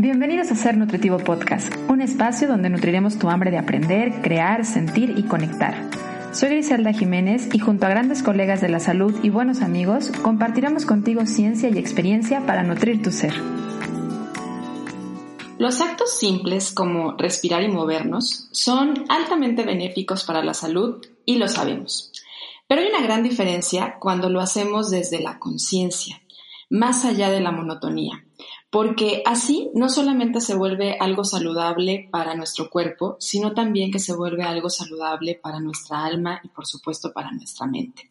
[0.00, 5.14] Bienvenidos a Ser Nutritivo Podcast, un espacio donde nutriremos tu hambre de aprender, crear, sentir
[5.18, 5.90] y conectar.
[6.32, 10.86] Soy Griselda Jiménez y junto a grandes colegas de la salud y buenos amigos, compartiremos
[10.86, 13.34] contigo ciencia y experiencia para nutrir tu ser.
[15.58, 21.48] Los actos simples como respirar y movernos son altamente benéficos para la salud y lo
[21.48, 22.12] sabemos.
[22.68, 26.22] Pero hay una gran diferencia cuando lo hacemos desde la conciencia,
[26.70, 28.22] más allá de la monotonía
[28.70, 34.14] porque así no solamente se vuelve algo saludable para nuestro cuerpo, sino también que se
[34.14, 38.10] vuelve algo saludable para nuestra alma y por supuesto para nuestra mente.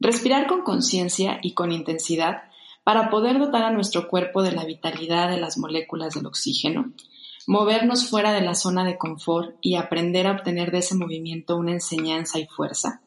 [0.00, 2.42] Respirar con conciencia y con intensidad
[2.82, 6.92] para poder dotar a nuestro cuerpo de la vitalidad de las moléculas del oxígeno,
[7.46, 11.72] movernos fuera de la zona de confort y aprender a obtener de ese movimiento una
[11.72, 13.02] enseñanza y fuerza,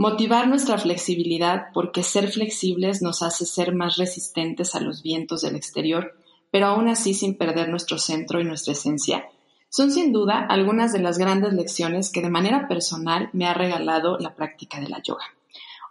[0.00, 5.56] Motivar nuestra flexibilidad porque ser flexibles nos hace ser más resistentes a los vientos del
[5.56, 6.16] exterior,
[6.50, 9.26] pero aún así sin perder nuestro centro y nuestra esencia,
[9.68, 14.16] son sin duda algunas de las grandes lecciones que de manera personal me ha regalado
[14.16, 15.24] la práctica de la yoga.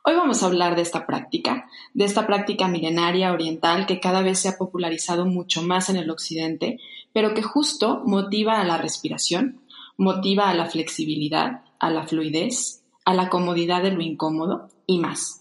[0.04, 4.40] Hoy vamos a hablar de esta práctica, de esta práctica milenaria oriental que cada vez
[4.40, 6.80] se ha popularizado mucho más en el occidente,
[7.14, 9.62] pero que justo motiva a la respiración,
[9.98, 15.40] motiva a la flexibilidad, a la fluidez, a la comodidad de lo incómodo y más.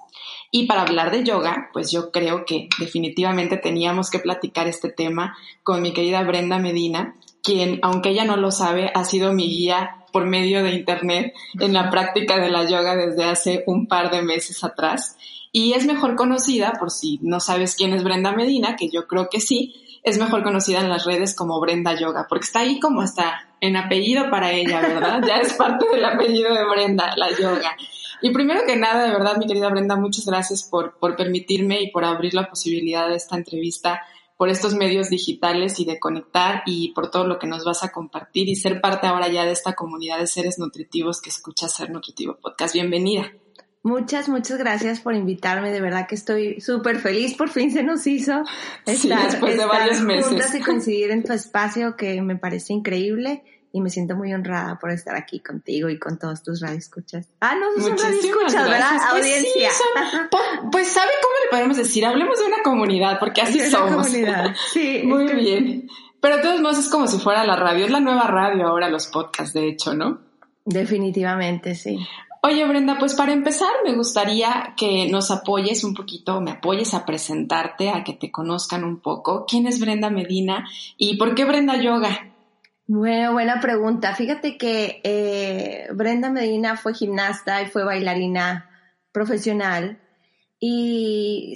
[0.50, 5.36] Y para hablar de yoga, pues yo creo que definitivamente teníamos que platicar este tema
[5.62, 10.06] con mi querida Brenda Medina, quien, aunque ella no lo sabe, ha sido mi guía
[10.12, 14.22] por medio de internet en la práctica de la yoga desde hace un par de
[14.22, 15.16] meses atrás.
[15.52, 19.28] Y es mejor conocida, por si no sabes quién es Brenda Medina, que yo creo
[19.30, 19.74] que sí,
[20.08, 23.76] es mejor conocida en las redes como Brenda Yoga, porque está ahí como hasta en
[23.76, 25.22] apellido para ella, ¿verdad?
[25.26, 27.76] Ya es parte del apellido de Brenda, la yoga.
[28.22, 31.90] Y primero que nada, de verdad, mi querida Brenda, muchas gracias por, por permitirme y
[31.90, 34.02] por abrir la posibilidad de esta entrevista
[34.36, 37.90] por estos medios digitales y de conectar y por todo lo que nos vas a
[37.90, 41.90] compartir y ser parte ahora ya de esta comunidad de seres nutritivos que escucha Ser
[41.90, 42.72] Nutritivo Podcast.
[42.72, 43.32] Bienvenida.
[43.88, 45.72] Muchas, muchas gracias por invitarme.
[45.72, 47.34] De verdad que estoy súper feliz.
[47.34, 48.42] Por fin se nos hizo
[48.84, 50.26] estar, después de varios meses.
[50.26, 54.78] juntas y coincidir en tu espacio que me parece increíble y me siento muy honrada
[54.78, 57.28] por estar aquí contigo y con todos tus radioescuchas.
[57.40, 58.90] Ah, no, son radioescuchas, ¿verdad?
[59.10, 59.70] Pues Audiencia.
[60.70, 62.04] pues, ¿sabe cómo le podemos decir?
[62.04, 64.06] Hablemos de una comunidad, porque así somos.
[64.06, 65.00] comunidad, sí.
[65.06, 65.88] muy bien.
[66.20, 67.86] Pero de todos modos es como si fuera la radio.
[67.86, 70.20] Es la nueva radio ahora, los podcasts, de hecho, ¿no?
[70.66, 71.98] Definitivamente, sí.
[72.42, 77.04] Oye, Brenda, pues para empezar me gustaría que nos apoyes un poquito, me apoyes a
[77.04, 79.44] presentarte, a que te conozcan un poco.
[79.46, 82.32] ¿Quién es Brenda Medina y por qué Brenda Yoga?
[82.86, 84.14] Bueno, buena pregunta.
[84.14, 88.70] Fíjate que eh, Brenda Medina fue gimnasta y fue bailarina
[89.12, 90.00] profesional
[90.60, 91.54] y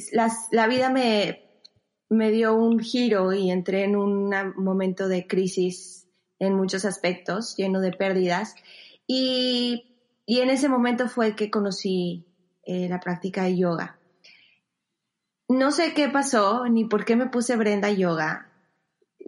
[0.51, 1.43] la vida me,
[2.09, 7.81] me dio un giro y entré en un momento de crisis en muchos aspectos, lleno
[7.81, 8.55] de pérdidas.
[9.07, 9.92] Y
[10.25, 12.27] y en ese momento fue que conocí
[12.65, 13.99] eh, la práctica de yoga.
[15.49, 18.49] No sé qué pasó ni por qué me puse Brenda Yoga.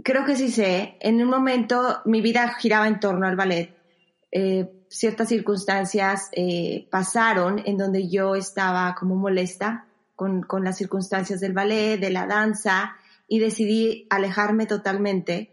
[0.02, 0.96] Creo que sí sé.
[1.00, 3.76] En un momento mi vida giraba en torno al ballet.
[4.30, 11.40] Eh, ciertas circunstancias eh, pasaron en donde yo estaba como molesta con, con las circunstancias
[11.40, 15.50] del ballet, de la danza, y decidí alejarme totalmente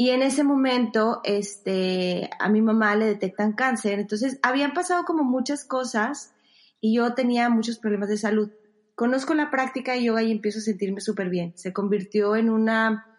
[0.00, 3.98] y en ese momento, este, a mi mamá le detectan cáncer.
[3.98, 6.32] Entonces, habían pasado como muchas cosas
[6.80, 8.50] y yo tenía muchos problemas de salud.
[8.94, 11.52] Conozco la práctica de yoga y empiezo a sentirme súper bien.
[11.54, 13.14] Se convirtió en una,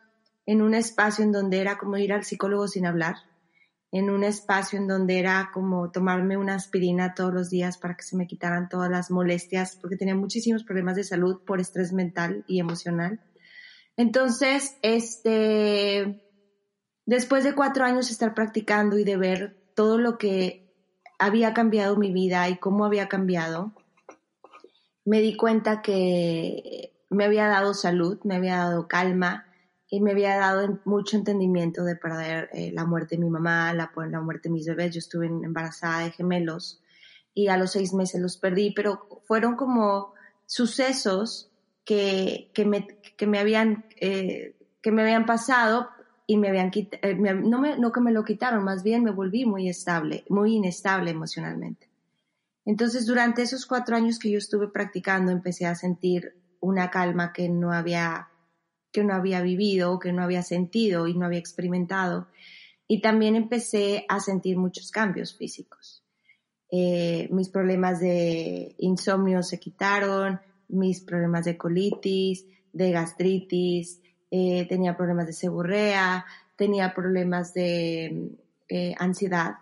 [0.47, 3.18] en un espacio en donde era como ir al psicólogo sin hablar,
[3.92, 8.02] en un espacio en donde era como tomarme una aspirina todos los días para que
[8.02, 12.44] se me quitaran todas las molestias, porque tenía muchísimos problemas de salud por estrés mental
[12.48, 13.22] y emocional.
[13.98, 16.31] Entonces, este,
[17.12, 20.74] Después de cuatro años de estar practicando y de ver todo lo que
[21.20, 23.74] había cambiado mi vida y cómo había cambiado,
[25.04, 29.46] me di cuenta que me había dado salud, me había dado calma
[29.90, 33.92] y me había dado mucho entendimiento de perder eh, la muerte de mi mamá, la,
[34.22, 34.94] muerte de mis bebés.
[34.94, 36.81] Yo estuve embarazada de gemelos
[37.34, 40.14] y a los seis meses los perdí, pero fueron como
[40.46, 41.52] sucesos
[41.84, 45.90] que, eh, que me habían pasado
[46.27, 50.23] y me habían eh, no que me lo quitaron, más bien me volví muy estable,
[50.29, 51.89] muy inestable emocionalmente.
[52.65, 57.50] Entonces, durante esos cuatro años que yo estuve practicando, empecé a sentir una calma que
[57.50, 58.29] no había,
[58.91, 62.27] que no había vivido, que no había sentido y no había experimentado.
[62.88, 66.03] Y también empecé a sentir muchos cambios físicos.
[66.69, 70.39] Eh, mis problemas de insomnio se quitaron,
[70.69, 74.01] mis problemas de colitis, de gastritis,
[74.31, 76.25] eh, tenía problemas de seborrea,
[76.56, 78.30] tenía problemas de
[78.69, 79.56] eh, ansiedad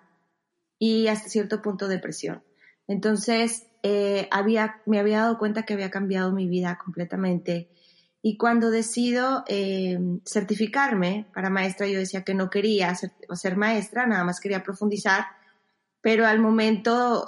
[0.78, 2.44] y hasta cierto punto depresión.
[2.88, 7.70] Entonces, eh, había, me había dado cuenta que había cambiado mi vida completamente.
[8.22, 9.46] Y cuando decido
[10.26, 15.26] certificarme para maestra, yo decía que no quería ser, ser, maestra, nada más quería profundizar,
[16.02, 17.26] pero al momento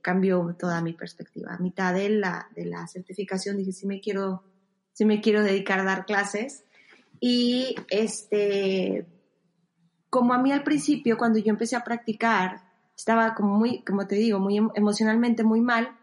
[0.00, 1.54] cambió toda mi perspectiva.
[1.54, 4.44] A mitad de la, de la certificación dije, sí me quiero,
[4.94, 6.64] sí me quiero dedicar a dar clases.
[7.20, 9.06] Y este,
[10.08, 12.62] como a mí al principio, cuando yo empecé a practicar,
[12.96, 15.96] estaba como muy, como te digo, muy emocionalmente muy mal.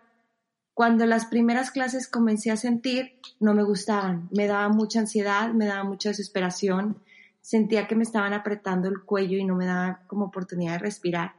[0.73, 4.29] Cuando las primeras clases comencé a sentir, no me gustaban.
[4.31, 7.01] Me daba mucha ansiedad, me daba mucha desesperación.
[7.41, 11.35] Sentía que me estaban apretando el cuello y no me daba como oportunidad de respirar.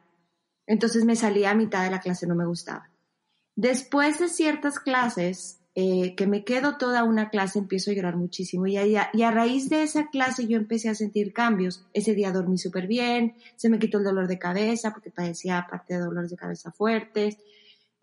[0.67, 2.89] Entonces me salía a mitad de la clase, no me gustaba.
[3.57, 8.67] Después de ciertas clases, eh, que me quedo toda una clase, empiezo a llorar muchísimo.
[8.67, 11.87] Y a, y a raíz de esa clase yo empecé a sentir cambios.
[11.95, 15.95] Ese día dormí súper bien, se me quitó el dolor de cabeza porque padecía aparte
[15.95, 17.39] de dolores de cabeza fuertes.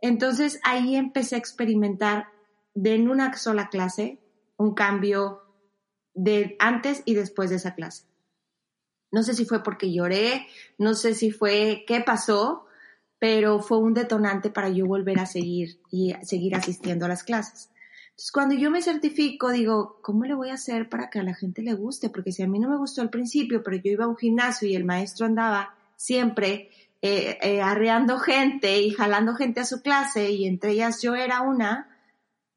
[0.01, 2.27] Entonces ahí empecé a experimentar
[2.73, 4.19] de en una sola clase
[4.57, 5.41] un cambio
[6.13, 8.03] de antes y después de esa clase.
[9.11, 12.65] No sé si fue porque lloré, no sé si fue qué pasó,
[13.19, 17.69] pero fue un detonante para yo volver a seguir y seguir asistiendo a las clases.
[18.09, 21.35] Entonces, cuando yo me certifico, digo, ¿cómo le voy a hacer para que a la
[21.35, 22.09] gente le guste?
[22.09, 24.67] Porque si a mí no me gustó al principio, pero yo iba a un gimnasio
[24.67, 26.69] y el maestro andaba siempre
[27.01, 31.39] eh, eh, arreando gente y jalando gente a su clase y entre ellas yo era
[31.41, 31.87] una,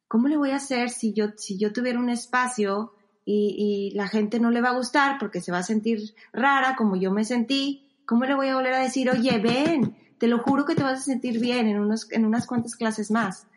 [0.08, 2.92] ¿cómo le voy a hacer si yo, si yo tuviera un espacio
[3.24, 6.96] y, la gente no le va a gustar porque se va a sentir rara como
[6.96, 10.64] yo me sentí, ¿cómo le voy a volver a decir, oye, ven, te lo juro
[10.64, 13.48] que te vas a sentir bien en, unos, en unas cuantas clases más?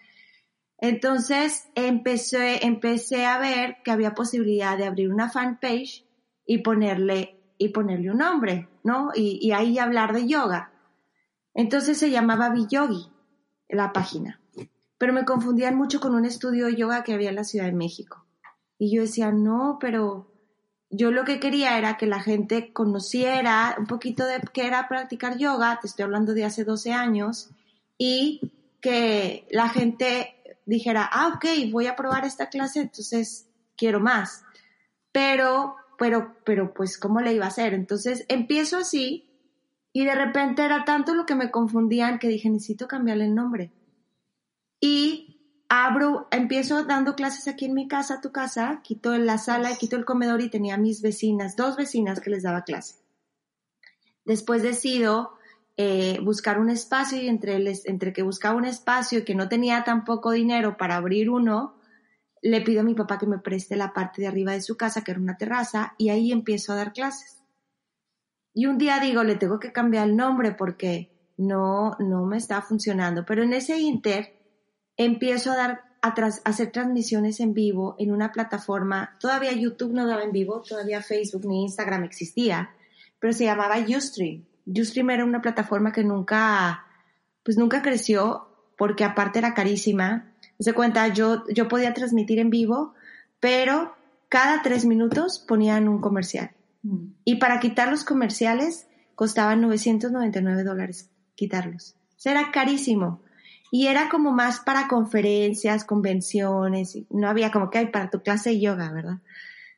[0.80, 6.08] Entonces empecé, empecé a ver que había posibilidad de abrir una fanpage
[6.44, 9.12] y ponerle, y ponerle un nombre, ¿no?
[9.14, 10.72] Y, y ahí hablar de yoga.
[11.54, 13.12] Entonces se llamaba Biyogi,
[13.70, 14.42] la página.
[14.98, 17.74] Pero me confundían mucho con un estudio de yoga que había en la Ciudad de
[17.74, 18.26] México.
[18.80, 20.32] Y yo decía, no, pero
[20.96, 25.38] yo lo que quería era que la gente conociera un poquito de qué era practicar
[25.38, 27.50] yoga, te estoy hablando de hace 12 años,
[27.98, 28.52] y
[28.82, 34.44] que la gente dijera, ah, ok, voy a probar esta clase, entonces quiero más.
[35.12, 37.74] Pero, pero, pero, pues, ¿cómo le iba a hacer?
[37.74, 39.30] Entonces empiezo así
[39.94, 43.72] y de repente era tanto lo que me confundían que dije, necesito cambiarle el nombre.
[44.82, 45.35] Y
[45.70, 50.06] abro, empiezo dando clases aquí en mi casa, tu casa, quito la sala, quito el
[50.06, 52.96] comedor y tenía mis vecinas, dos vecinas que les daba clase.
[54.26, 55.34] Después decido
[55.78, 59.84] eh, buscar un espacio y entre, entre que buscaba un espacio y que no tenía
[59.84, 61.76] tampoco dinero para abrir uno,
[62.42, 65.04] le pido a mi papá que me preste la parte de arriba de su casa,
[65.04, 67.42] que era una terraza, y ahí empiezo a dar clases.
[68.54, 72.62] Y un día digo, le tengo que cambiar el nombre porque no, no me está
[72.62, 73.26] funcionando.
[73.26, 74.36] Pero en ese inter
[74.98, 76.14] empiezo a dar a,
[76.44, 81.46] hacer transmisiones en vivo en una plataforma, todavía YouTube no daba en vivo, todavía Facebook
[81.46, 82.72] ni Instagram existía,
[83.20, 84.46] pero se llamaba Ustream.
[84.66, 86.86] Ustream era una plataforma que nunca,
[87.44, 88.48] pues nunca creció
[88.78, 90.32] porque aparte era carísima.
[90.60, 92.94] Se cuenta, yo, yo podía transmitir en vivo,
[93.40, 93.96] pero
[94.30, 96.52] cada tres minutos ponían un comercial.
[96.84, 97.08] Mm.
[97.24, 101.96] Y para quitar los comerciales costaban 999 dólares quitarlos.
[102.26, 103.22] O era carísimo
[103.76, 108.52] y era como más para conferencias, convenciones, no había como que hay para tu clase
[108.52, 109.18] de yoga, ¿verdad?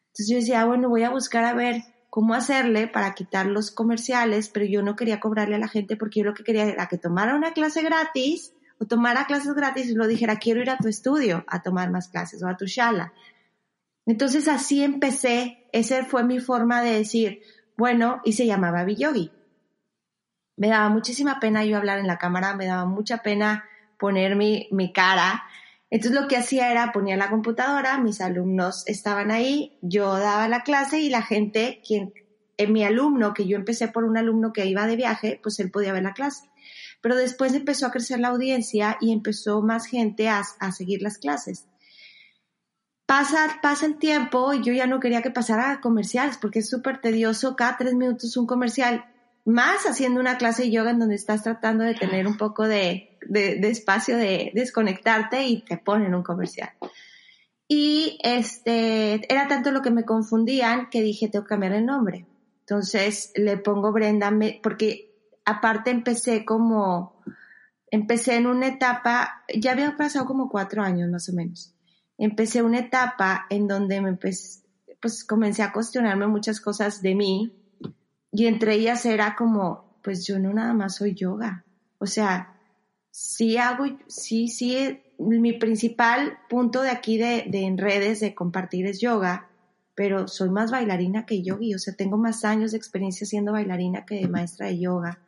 [0.10, 3.72] Entonces yo decía, ah, bueno, voy a buscar a ver cómo hacerle para quitar los
[3.72, 6.86] comerciales, pero yo no quería cobrarle a la gente porque yo lo que quería era
[6.86, 10.78] que tomara una clase gratis o tomara clases gratis y lo dijera, quiero ir a
[10.78, 13.14] tu estudio a tomar más clases o a tu shala.
[14.06, 17.42] Entonces así empecé, esa fue mi forma de decir,
[17.76, 19.32] bueno, y se llamaba Biyogi.
[20.56, 23.64] Me daba muchísima pena yo hablar en la cámara, me daba mucha pena
[23.98, 25.44] poner mi, cara.
[25.90, 30.64] Entonces lo que hacía era ponía la computadora, mis alumnos estaban ahí, yo daba la
[30.64, 32.14] clase y la gente, quien,
[32.58, 35.72] en mi alumno, que yo empecé por un alumno que iba de viaje, pues él
[35.72, 36.50] podía ver la clase.
[37.02, 41.20] Pero después empezó a crecer la audiencia y empezó más gente a, a seguir las
[41.20, 41.68] clases.
[43.06, 47.00] Pasa, pasa el tiempo y yo ya no quería que pasara comerciales porque es súper
[47.00, 49.06] tedioso, cada tres minutos un comercial
[49.48, 53.18] más haciendo una clase de yoga en donde estás tratando de tener un poco de,
[53.32, 56.72] espacio de desconectarte y te ponen un comercial.
[57.66, 62.26] Y este, era tanto lo que me confundían que dije, tengo que cambiar el nombre.
[62.60, 67.24] Entonces le pongo Brenda, porque aparte empecé como,
[67.90, 71.74] empecé en una etapa, ya había pasado como cuatro años más o menos.
[72.18, 74.60] Empecé una etapa en donde me empecé,
[75.02, 77.57] pues comencé a cuestionarme muchas cosas de mí
[78.32, 81.66] y entre ellas era como, pues yo no nada más soy yoga.
[82.00, 82.58] O sea,
[83.12, 89.00] sí hago, sí, sí, mi principal punto de aquí de, en redes de compartir es
[89.00, 89.50] yoga,
[89.96, 94.06] pero soy más bailarina que yogi, o sea, tengo más años de experiencia siendo bailarina
[94.06, 95.20] que de maestra de yoga.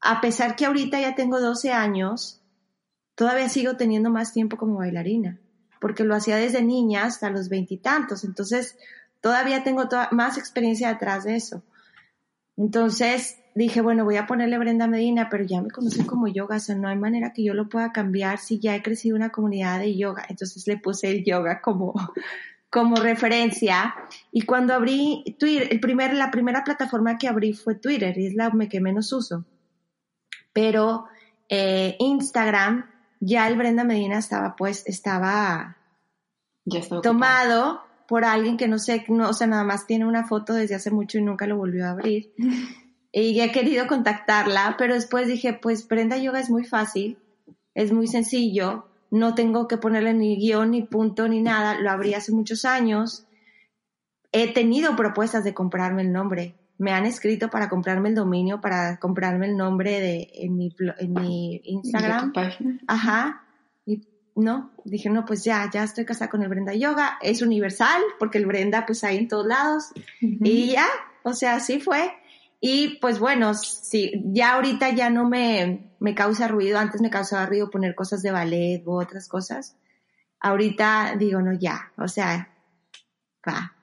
[0.00, 2.42] A pesar que ahorita ya tengo 12 años,
[3.14, 5.38] todavía sigo teniendo más tiempo como bailarina,
[5.80, 8.76] porque lo hacía desde niña hasta los veintitantos, entonces
[9.20, 11.62] todavía tengo más experiencia detrás de eso.
[12.56, 16.60] Entonces dije, bueno, voy a ponerle Brenda Medina, pero ya me conocen como yoga, o
[16.60, 19.78] sea, no hay manera que yo lo pueda cambiar si ya he crecido una comunidad
[19.78, 20.24] de yoga.
[20.28, 21.94] Entonces le puse el yoga como,
[22.70, 23.94] como referencia.
[24.30, 28.34] Y cuando abrí Twitter, el primer, la primera plataforma que abrí fue Twitter, y es
[28.34, 29.44] la que menos uso.
[30.52, 31.06] Pero
[31.48, 32.90] eh, Instagram,
[33.20, 35.76] ya el Brenda Medina estaba, pues, estaba
[36.64, 40.52] ya tomado por alguien que no sé, no, o sea, nada más tiene una foto
[40.52, 42.34] desde hace mucho y nunca lo volvió a abrir.
[43.10, 47.16] y he querido contactarla, pero después dije, pues Brenda Yoga es muy fácil,
[47.72, 52.12] es muy sencillo, no tengo que ponerle ni guion, ni punto, ni nada, lo abrí
[52.12, 53.24] hace muchos años.
[54.30, 56.54] He tenido propuestas de comprarme el nombre.
[56.76, 61.12] Me han escrito para comprarme el dominio, para comprarme el nombre de en mi, en
[61.14, 62.34] mi Instagram.
[62.86, 63.46] Ajá
[64.34, 68.38] no, dije, no, pues ya, ya estoy casada con el Brenda Yoga, es universal, porque
[68.38, 70.86] el Brenda pues hay en todos lados, y ya,
[71.22, 72.12] o sea, así fue.
[72.60, 77.46] Y pues bueno, sí, ya ahorita ya no me, me causa ruido, antes me causaba
[77.46, 79.76] ruido poner cosas de ballet u otras cosas.
[80.38, 82.54] Ahorita digo, no, ya, o sea,
[83.46, 83.74] va,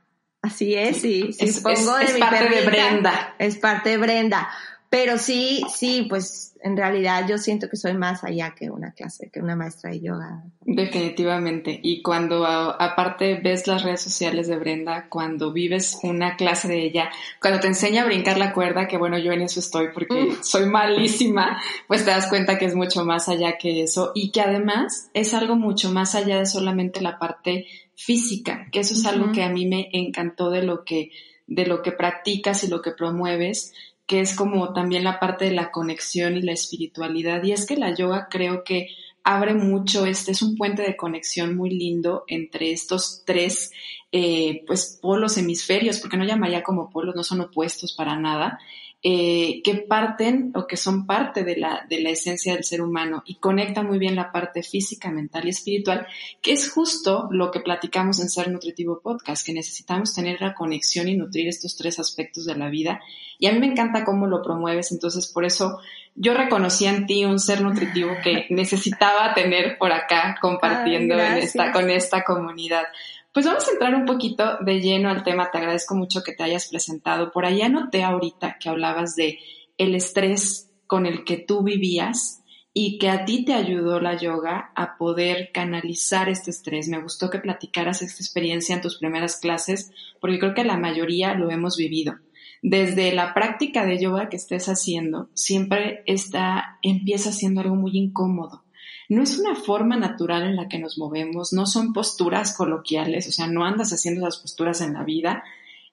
[0.42, 3.36] así es, y si es, pongo de mi parte de Brenda.
[3.38, 4.50] Es parte de Brenda.
[4.90, 9.30] Pero sí, sí, pues en realidad yo siento que soy más allá que una clase,
[9.32, 10.44] que una maestra de yoga.
[10.62, 11.80] Definitivamente.
[11.82, 17.12] Y cuando aparte ves las redes sociales de Brenda, cuando vives una clase de ella,
[17.40, 20.66] cuando te enseña a brincar la cuerda, que bueno, yo en eso estoy porque soy
[20.66, 25.12] malísima, pues te das cuenta que es mucho más allá que eso y que además
[25.14, 29.44] es algo mucho más allá de solamente la parte física, que eso es algo que
[29.44, 31.12] a mí me encantó de lo que
[31.50, 33.74] de lo que practicas y lo que promueves,
[34.10, 37.44] que es como también la parte de la conexión y la espiritualidad.
[37.44, 38.88] Y es que la yoga creo que
[39.24, 43.72] abre mucho, este es un puente de conexión muy lindo entre estos tres
[44.12, 48.58] eh, pues polos hemisferios, porque no llamaría como polos, no son opuestos para nada,
[49.02, 53.24] eh, que parten o que son parte de la, de la esencia del ser humano
[53.26, 56.06] y conecta muy bien la parte física, mental y espiritual,
[56.42, 61.08] que es justo lo que platicamos en Ser Nutritivo Podcast, que necesitamos tener la conexión
[61.08, 63.00] y nutrir estos tres aspectos de la vida.
[63.38, 65.80] Y a mí me encanta cómo lo promueves, entonces por eso
[66.16, 71.72] yo reconocí en ti un ser nutritivo que necesitaba tener por acá compartiendo en esta,
[71.72, 72.84] con esta comunidad.
[73.32, 75.52] Pues vamos a entrar un poquito de lleno al tema.
[75.52, 77.32] Te agradezco mucho que te hayas presentado.
[77.32, 79.38] Por ahí anoté ahorita que hablabas de
[79.78, 82.44] el estrés con el que tú vivías
[82.74, 86.88] y que a ti te ayudó la yoga a poder canalizar este estrés.
[86.88, 91.36] Me gustó que platicaras esta experiencia en tus primeras clases porque creo que la mayoría
[91.36, 92.16] lo hemos vivido.
[92.64, 98.64] Desde la práctica de yoga que estés haciendo, siempre está, empieza siendo algo muy incómodo
[99.10, 103.32] no es una forma natural en la que nos movemos, no son posturas coloquiales, o
[103.32, 105.44] sea, no andas haciendo esas posturas en la vida.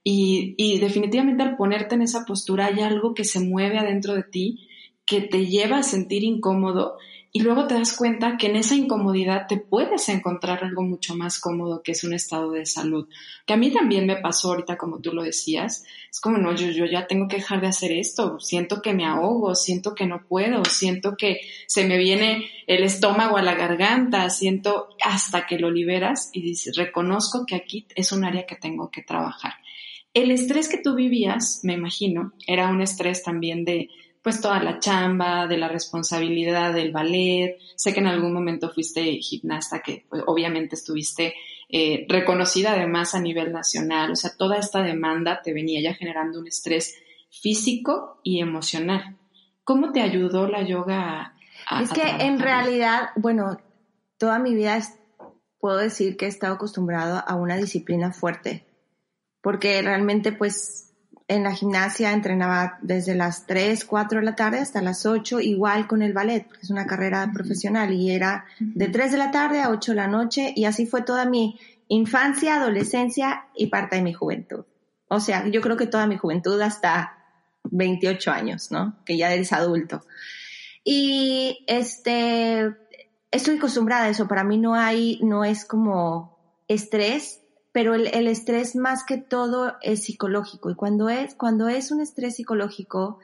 [0.04, 4.22] Y, y definitivamente al ponerte en esa postura hay algo que se mueve adentro de
[4.22, 4.68] ti
[5.06, 6.98] que te lleva a sentir incómodo
[7.36, 11.38] y luego te das cuenta que en esa incomodidad te puedes encontrar algo mucho más
[11.38, 13.10] cómodo que es un estado de salud.
[13.44, 16.68] Que a mí también me pasó ahorita, como tú lo decías, es como, no, yo,
[16.68, 20.24] yo ya tengo que dejar de hacer esto, siento que me ahogo, siento que no
[20.26, 25.70] puedo, siento que se me viene el estómago a la garganta, siento hasta que lo
[25.70, 29.52] liberas y dices, reconozco que aquí es un área que tengo que trabajar.
[30.14, 33.90] El estrés que tú vivías, me imagino, era un estrés también de
[34.26, 37.58] pues toda la chamba, de la responsabilidad del ballet.
[37.76, 41.34] Sé que en algún momento fuiste gimnasta, que pues, obviamente estuviste
[41.68, 44.10] eh, reconocida además a nivel nacional.
[44.10, 46.96] O sea, toda esta demanda te venía ya generando un estrés
[47.30, 49.16] físico y emocional.
[49.62, 51.36] ¿Cómo te ayudó la yoga
[51.70, 51.82] a...
[51.82, 53.60] es que en realidad, bueno,
[54.18, 54.82] toda mi vida
[55.60, 58.66] puedo decir que he estado acostumbrado a una disciplina fuerte,
[59.40, 60.85] porque realmente pues
[61.28, 65.88] en la gimnasia entrenaba desde las 3, 4 de la tarde hasta las 8, igual
[65.88, 69.60] con el ballet, porque es una carrera profesional y era de 3 de la tarde
[69.60, 74.02] a 8 de la noche y así fue toda mi infancia, adolescencia y parte de
[74.02, 74.64] mi juventud.
[75.08, 77.16] O sea, yo creo que toda mi juventud hasta
[77.64, 78.96] 28 años, ¿no?
[79.04, 80.02] Que ya eres adulto.
[80.84, 82.72] Y este,
[83.32, 87.40] estoy acostumbrada a eso, para mí no hay, no es como estrés,
[87.76, 90.70] pero el, el, estrés más que todo es psicológico.
[90.70, 93.18] Y cuando es, cuando es un estrés psicológico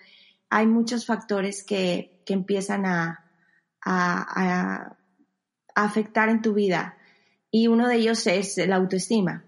[0.50, 3.24] hay muchos factores que, que empiezan a,
[3.82, 4.96] a, a,
[5.74, 6.98] afectar en tu vida.
[7.50, 9.42] Y uno de ellos es la autoestima.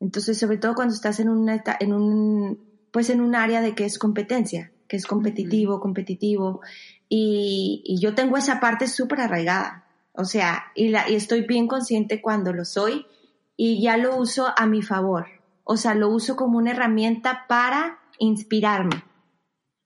[0.00, 3.84] Entonces, sobre todo cuando estás en, una, en un, pues en un área de que
[3.84, 6.62] es competencia, que es competitivo, competitivo,
[7.08, 11.68] y, y, yo tengo esa parte súper arraigada, o sea, y, la, y estoy bien
[11.68, 13.06] consciente cuando lo soy
[13.56, 15.26] y ya lo uso a mi favor.
[15.64, 19.04] O sea, lo uso como una herramienta para inspirarme,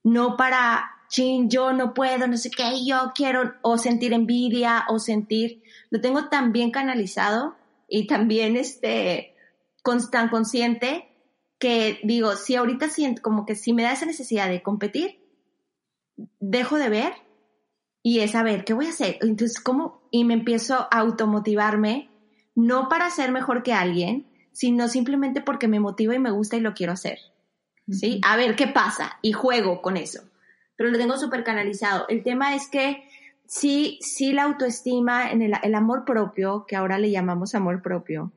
[0.03, 4.99] no para, chin, yo no puedo, no sé qué, yo quiero, o sentir envidia, o
[4.99, 7.57] sentir, lo tengo tan bien canalizado
[7.89, 9.35] y también este,
[10.11, 11.09] tan consciente
[11.59, 15.21] que digo, si ahorita siento como que si me da esa necesidad de competir,
[16.41, 17.13] dejo de ver
[18.03, 19.19] y es a ver, ¿qué voy a hacer?
[19.21, 20.07] Entonces, ¿cómo?
[20.11, 22.11] Y me empiezo a automotivarme
[22.57, 26.61] no para ser mejor que alguien, sino simplemente porque me motiva y me gusta y
[26.61, 27.19] lo quiero hacer.
[27.89, 28.21] ¿Sí?
[28.25, 30.23] A ver qué pasa y juego con eso.
[30.75, 32.07] Pero lo tengo súper canalizado.
[32.09, 33.09] El tema es que
[33.47, 38.33] sí, sí la autoestima, en el, el amor propio, que ahora le llamamos amor propio,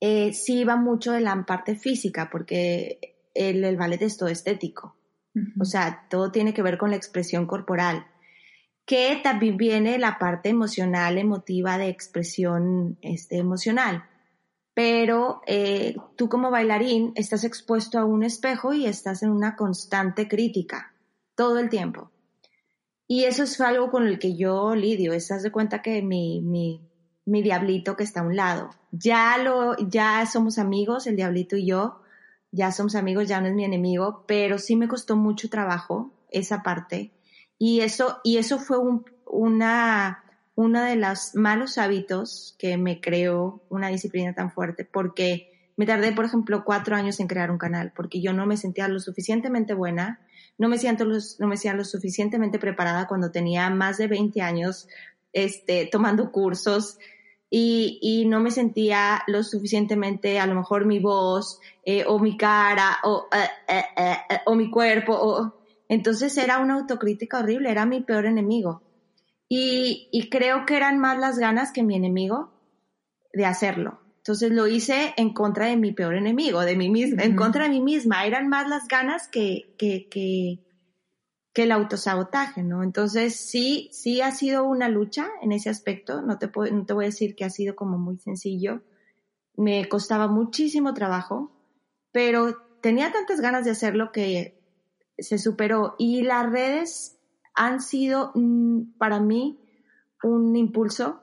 [0.00, 4.96] eh, sí va mucho de la parte física, porque el, el ballet es todo estético.
[5.34, 5.62] Uh -huh.
[5.62, 8.06] O sea, todo tiene que ver con la expresión corporal
[8.88, 14.08] que también viene la parte emocional, emotiva de expresión este, emocional.
[14.72, 20.26] Pero eh, tú como bailarín estás expuesto a un espejo y estás en una constante
[20.26, 20.94] crítica
[21.34, 22.10] todo el tiempo.
[23.06, 25.12] Y eso es algo con el que yo lidio.
[25.12, 26.80] Estás de cuenta que mi, mi,
[27.26, 28.70] mi diablito que está a un lado.
[28.90, 32.00] Ya, lo, ya somos amigos, el diablito y yo.
[32.52, 36.62] Ya somos amigos, ya no es mi enemigo, pero sí me costó mucho trabajo esa
[36.62, 37.12] parte
[37.58, 40.24] y eso, y eso fue un, una,
[40.54, 46.12] uno de los malos hábitos que me creó una disciplina tan fuerte, porque me tardé,
[46.12, 49.74] por ejemplo, cuatro años en crear un canal, porque yo no me sentía lo suficientemente
[49.74, 50.20] buena,
[50.56, 54.42] no me siento lo, no me sentía lo suficientemente preparada cuando tenía más de 20
[54.42, 54.88] años
[55.32, 56.98] este, tomando cursos
[57.50, 62.36] y, y no me sentía lo suficientemente, a lo mejor mi voz eh, o mi
[62.36, 65.57] cara o, uh, uh, uh, o mi cuerpo o
[65.88, 68.82] entonces era una autocrítica horrible, era mi peor enemigo.
[69.48, 72.52] Y, y, creo que eran más las ganas que mi enemigo
[73.32, 73.98] de hacerlo.
[74.18, 77.30] Entonces lo hice en contra de mi peor enemigo, de mí misma, uh -huh.
[77.30, 78.26] en contra de mí misma.
[78.26, 80.66] Eran más las ganas que, que, que,
[81.54, 82.82] que el autosabotaje, ¿no?
[82.82, 86.20] Entonces sí, sí ha sido una lucha en ese aspecto.
[86.20, 88.82] No te, puedo, no te voy a decir que ha sido como muy sencillo.
[89.56, 91.50] Me costaba muchísimo trabajo,
[92.12, 94.57] pero tenía tantas ganas de hacerlo que
[95.18, 95.94] se superó.
[95.98, 97.18] Y las redes
[97.54, 99.58] han sido mm, para mí
[100.22, 101.20] un impulso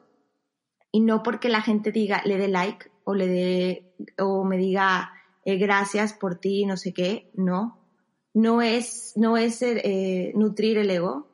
[0.91, 5.11] y no porque la gente diga, le dé like o le dé, o me diga
[5.43, 7.81] eh, gracias por ti, no sé qué, no.
[8.33, 11.29] No es, no es eh, nutrir el ego,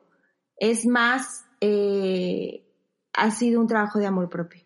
[0.56, 2.64] es más, eh,
[3.12, 4.62] ha sido un trabajo de amor propio,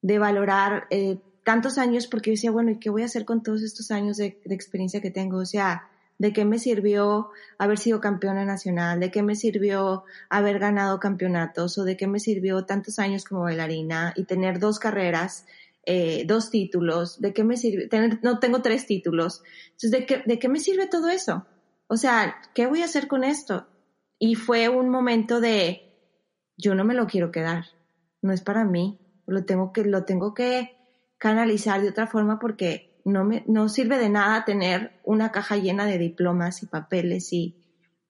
[0.00, 3.42] de valorar eh, tantos años, porque yo decía, bueno, ¿y qué voy a hacer con
[3.42, 5.38] todos estos años de, de experiencia que tengo?
[5.38, 5.88] O sea,
[6.24, 8.98] ¿De qué me sirvió haber sido campeona nacional?
[8.98, 11.76] ¿De qué me sirvió haber ganado campeonatos?
[11.76, 15.44] ¿O de qué me sirvió tantos años como bailarina y tener dos carreras,
[15.84, 17.20] eh, dos títulos?
[17.20, 17.88] ¿De qué me sirve?
[17.88, 19.42] Tener, no tengo tres títulos.
[19.72, 21.44] Entonces, ¿de qué, ¿de qué me sirve todo eso?
[21.88, 23.66] O sea, ¿qué voy a hacer con esto?
[24.18, 25.92] Y fue un momento de,
[26.56, 27.66] yo no me lo quiero quedar.
[28.22, 28.98] No es para mí.
[29.26, 30.74] Lo tengo que, lo tengo que
[31.18, 35.86] canalizar de otra forma porque no, me, no sirve de nada tener una caja llena
[35.86, 37.54] de diplomas y papeles y,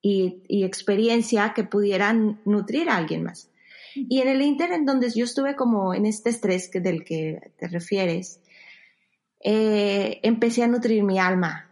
[0.01, 3.49] y, y, experiencia que pudieran nutrir a alguien más.
[3.95, 7.53] Y en el Inter, en donde yo estuve como en este estrés que, del que
[7.57, 8.41] te refieres,
[9.41, 11.69] eh, empecé a nutrir mi alma,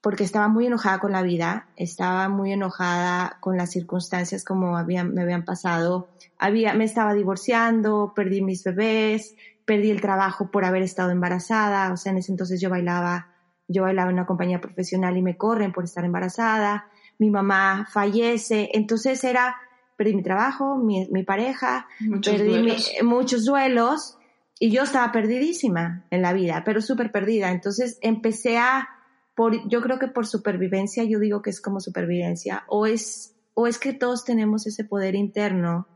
[0.00, 5.22] porque estaba muy enojada con la vida, estaba muy enojada con las circunstancias como me
[5.22, 11.10] habían pasado, había, me estaba divorciando, perdí mis bebés, perdí el trabajo por haber estado
[11.10, 13.34] embarazada, o sea, en ese entonces yo bailaba,
[13.68, 16.86] yo bailaba en una compañía profesional y me corren por estar embarazada,
[17.18, 19.56] mi mamá fallece, entonces era,
[19.96, 22.90] perdí mi trabajo, mi, mi pareja, muchos perdí duelos.
[23.00, 24.18] Mi, muchos duelos
[24.58, 28.88] y yo estaba perdidísima en la vida, pero súper perdida, entonces empecé a,
[29.34, 33.66] por, yo creo que por supervivencia, yo digo que es como supervivencia, o es, o
[33.66, 35.88] es que todos tenemos ese poder interno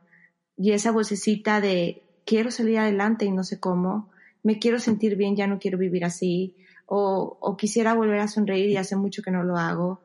[0.57, 4.11] y esa vocecita de quiero salir adelante y no sé cómo,
[4.43, 8.69] me quiero sentir bien, ya no quiero vivir así, o, o quisiera volver a sonreír
[8.69, 10.03] y hace mucho que no lo hago.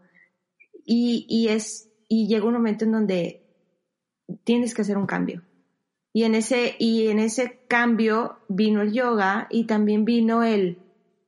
[0.85, 3.43] Y, y, es, y llega un momento en donde
[4.45, 5.43] tienes que hacer un cambio.
[6.13, 10.77] Y en ese, y en ese cambio vino el yoga y también vino el,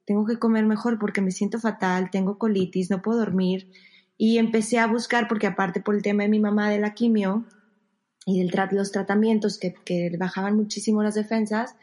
[0.05, 3.69] tengo que comer mejor porque me siento fatal, tengo colitis, no puedo dormir.
[4.17, 7.43] Y empecé a buscar, porque aparte por el tema de mi mamá de la quimio
[8.25, 11.75] y de los tratamientos que, que bajaban muchísimo las defensas,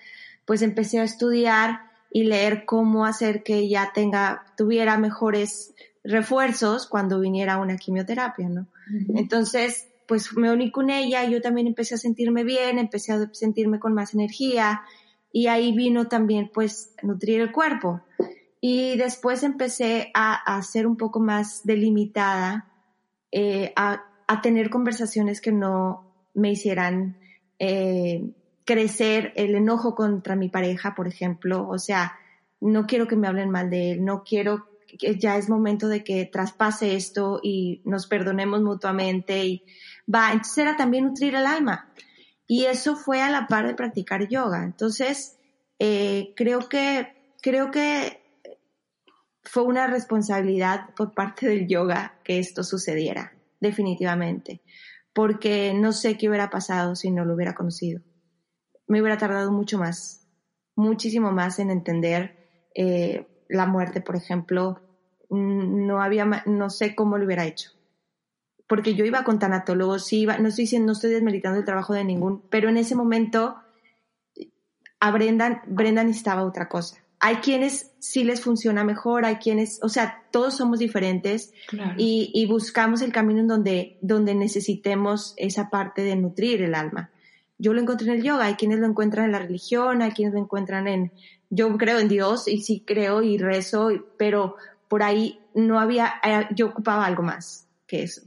[0.44, 5.74] pues empecé a estudiar y leer cómo hacer que ella tenga, tuviera mejores
[6.04, 8.66] refuerzos cuando viniera una quimioterapia, ¿no?
[9.14, 13.30] Entonces, pues me uní con ella y yo también empecé a sentirme bien, empecé a
[13.32, 14.82] sentirme con más energía
[15.32, 18.02] y ahí vino también pues nutrir el cuerpo.
[18.60, 22.68] Y después empecé a, a ser un poco más delimitada,
[23.30, 27.18] eh, a, a, tener conversaciones que no me hicieran
[27.58, 28.30] eh,
[28.64, 31.68] crecer el enojo contra mi pareja, por ejemplo.
[31.68, 32.18] O sea,
[32.60, 34.66] no quiero que me hablen mal de él, no quiero
[34.98, 39.64] ya es momento de que traspase esto y nos perdonemos mutuamente y
[40.12, 41.90] va, entonces era también nutrir el alma.
[42.46, 44.64] Y eso fue a la par de practicar yoga.
[44.64, 45.38] Entonces,
[45.78, 48.20] eh, creo que, creo que
[49.42, 54.60] fue una responsabilidad por parte del yoga que esto sucediera, definitivamente,
[55.12, 58.02] porque no sé qué hubiera pasado si no lo hubiera conocido.
[58.86, 60.26] Me hubiera tardado mucho más,
[60.74, 62.36] muchísimo más en entender
[62.74, 64.80] eh, la muerte, por ejemplo,
[65.28, 67.70] no había, no sé cómo lo hubiera hecho.
[68.66, 72.04] Porque yo iba con tanatólogos, iba, no estoy diciendo, no estoy desmeritando el trabajo de
[72.04, 73.56] ningún, pero en ese momento
[75.00, 77.02] a Brendan, Brendan necesitaba otra cosa.
[77.24, 81.52] Hay quienes sí les funciona mejor, hay quienes, o sea, todos somos diferentes
[81.96, 87.10] y, y, buscamos el camino en donde, donde necesitemos esa parte de nutrir el alma.
[87.58, 90.34] Yo lo encontré en el yoga, hay quienes lo encuentran en la religión, hay quienes
[90.34, 91.12] lo encuentran en,
[91.48, 94.56] yo creo en Dios y sí creo y rezo, pero
[94.88, 98.22] por ahí no había, eh, yo ocupaba algo más que eso.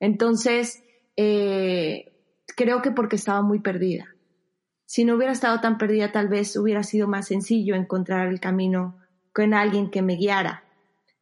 [0.00, 0.82] Entonces,
[1.16, 2.12] eh,
[2.56, 4.06] creo que porque estaba muy perdida.
[4.88, 8.96] Si no hubiera estado tan perdida, tal vez hubiera sido más sencillo encontrar el camino
[9.34, 10.64] con alguien que me guiara.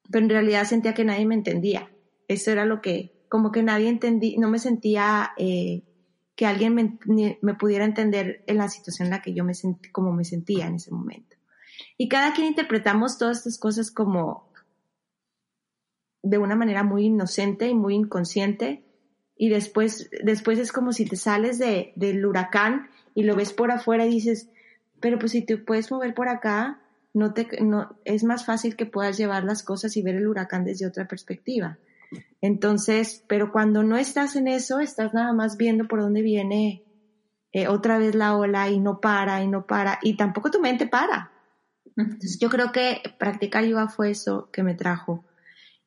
[0.08, 1.90] Pero en realidad sentía que nadie me entendía.
[2.28, 5.82] Eso era lo que, como que nadie entendía, no me sentía eh,
[6.36, 10.12] que alguien me, pudiera entender en la situación en la que yo me sentí, como
[10.12, 11.34] me sentía en ese momento.
[11.98, 14.48] Y cada quien interpretamos todas estas cosas como
[16.22, 18.84] de una manera muy inocente y muy inconsciente.
[19.36, 23.70] Y después, después es como si te sales de, del huracán y lo ves por
[23.70, 24.50] afuera y dices,
[25.00, 26.82] pero pues si te puedes mover por acá,
[27.14, 30.64] no te, no, es más fácil que puedas llevar las cosas y ver el huracán
[30.64, 31.78] desde otra perspectiva.
[32.42, 36.84] Entonces, pero cuando no estás en eso, estás nada más viendo por dónde viene
[37.52, 40.86] eh, otra vez la ola y no para y no para y tampoco tu mente
[40.86, 41.32] para.
[41.96, 45.24] Entonces yo creo que practicar yoga fue eso que me trajo.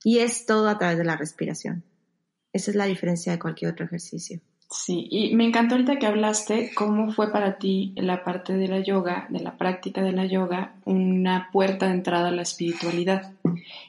[0.04, 1.84] Y es todo a través de la respiración.
[2.54, 4.42] Esa es la diferencia de cualquier otro ejercicio.
[4.72, 8.80] Sí, y me encantó ahorita que hablaste cómo fue para ti la parte de la
[8.80, 13.34] yoga, de la práctica de la yoga, una puerta de entrada a la espiritualidad.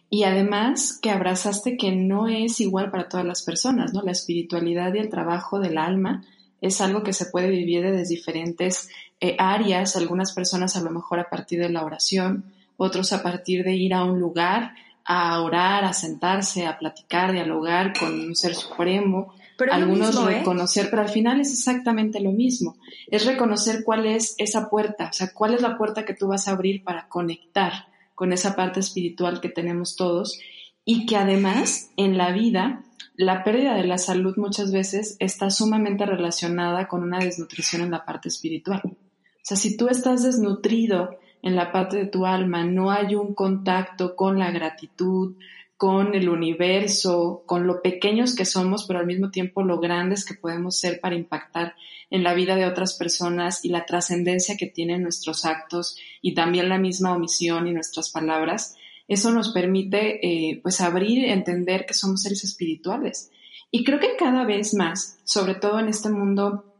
[0.08, 4.00] Y además que abrazaste que no es igual para todas las personas, ¿no?
[4.00, 6.24] La espiritualidad y el trabajo del alma
[6.62, 8.88] es algo que se puede vivir desde diferentes
[9.20, 12.44] eh, áreas, algunas personas a lo mejor a partir de la oración,
[12.78, 14.72] otros a partir de ir a un lugar
[15.04, 20.38] a orar, a sentarse, a platicar, dialogar con un ser supremo, pero algunos ¿eh?
[20.38, 25.12] reconocer, pero al final es exactamente lo mismo, es reconocer cuál es esa puerta, o
[25.12, 28.80] sea, cuál es la puerta que tú vas a abrir para conectar con esa parte
[28.80, 30.40] espiritual que tenemos todos
[30.86, 32.84] y que además en la vida
[33.16, 38.06] la pérdida de la salud muchas veces está sumamente relacionada con una desnutrición en la
[38.06, 38.80] parte espiritual.
[38.82, 43.34] O sea, si tú estás desnutrido en la parte de tu alma, no hay un
[43.34, 45.34] contacto con la gratitud,
[45.80, 50.34] con el universo, con lo pequeños que somos, pero al mismo tiempo lo grandes que
[50.34, 51.74] podemos ser para impactar
[52.10, 56.68] en la vida de otras personas y la trascendencia que tienen nuestros actos y también
[56.68, 58.76] la misma omisión y nuestras palabras,
[59.08, 63.30] eso nos permite eh, pues abrir, entender que somos seres espirituales.
[63.70, 66.74] Y creo que cada vez más, sobre todo en este mundo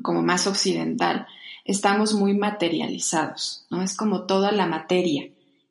[0.00, 1.26] como más occidental,
[1.66, 3.82] estamos muy materializados, ¿no?
[3.82, 5.28] Es como toda la materia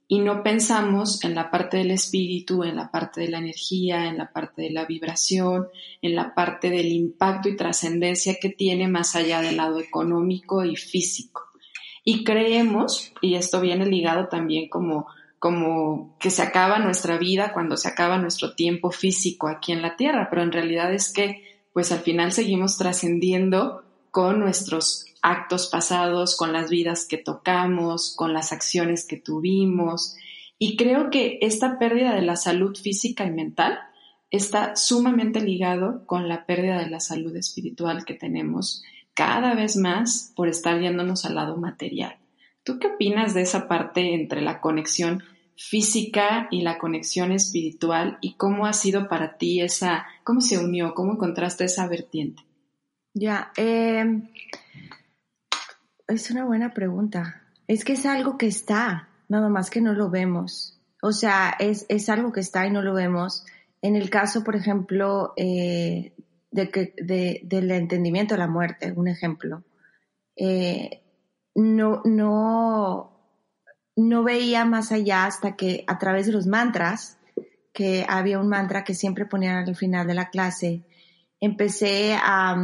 [0.10, 4.18] y no pensamos en la parte del espíritu, en la parte de la energía, en
[4.18, 5.68] la parte de la vibración,
[6.02, 10.78] en la parte del impacto y trascendencia que tiene más allá del lado económico y
[10.78, 11.44] físico.
[12.06, 15.08] Y creemos, y esto viene ligado también como,
[15.40, 19.98] como que se acaba nuestra vida cuando se acaba nuestro tiempo físico aquí en la
[19.98, 21.44] Tierra, pero en realidad es que
[21.74, 28.34] pues al final seguimos trascendiendo con nuestros actos pasados, con las vidas que tocamos, con
[28.34, 30.16] las acciones que tuvimos.
[30.58, 33.78] Y creo que esta pérdida de la salud física y mental
[34.32, 40.32] está sumamente ligado con la pérdida de la salud espiritual que tenemos cada vez más
[40.36, 42.16] por estar yéndonos al lado material.
[42.64, 45.24] ¿Tú qué opinas de esa parte entre la conexión
[45.58, 50.94] física y la conexión espiritual y cómo ha sido para ti esa, cómo se unió,
[50.94, 52.44] cómo encontraste esa vertiente?
[53.14, 54.30] Ya, em,
[56.08, 57.44] es una buena pregunta.
[57.68, 60.80] Es que es algo que está, nada más que no lo vemos.
[61.02, 63.46] O sea, es, es algo que está y no lo vemos.
[63.82, 66.14] En el caso, por ejemplo, eh,
[66.52, 69.64] de que, de, del entendimiento de la muerte, un ejemplo.
[70.36, 71.04] Eh,
[71.56, 73.12] no, no,
[73.96, 77.18] no veía más allá hasta que a través de los mantras,
[77.74, 80.84] que había un mantra que siempre ponían al final de la clase,
[81.40, 82.56] empecé a,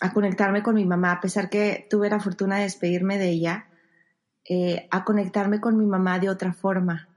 [0.00, 3.68] a conectarme con mi mamá, a pesar que tuve la fortuna de despedirme de ella,
[4.48, 7.08] eh, a conectarme con mi mamá de otra forma.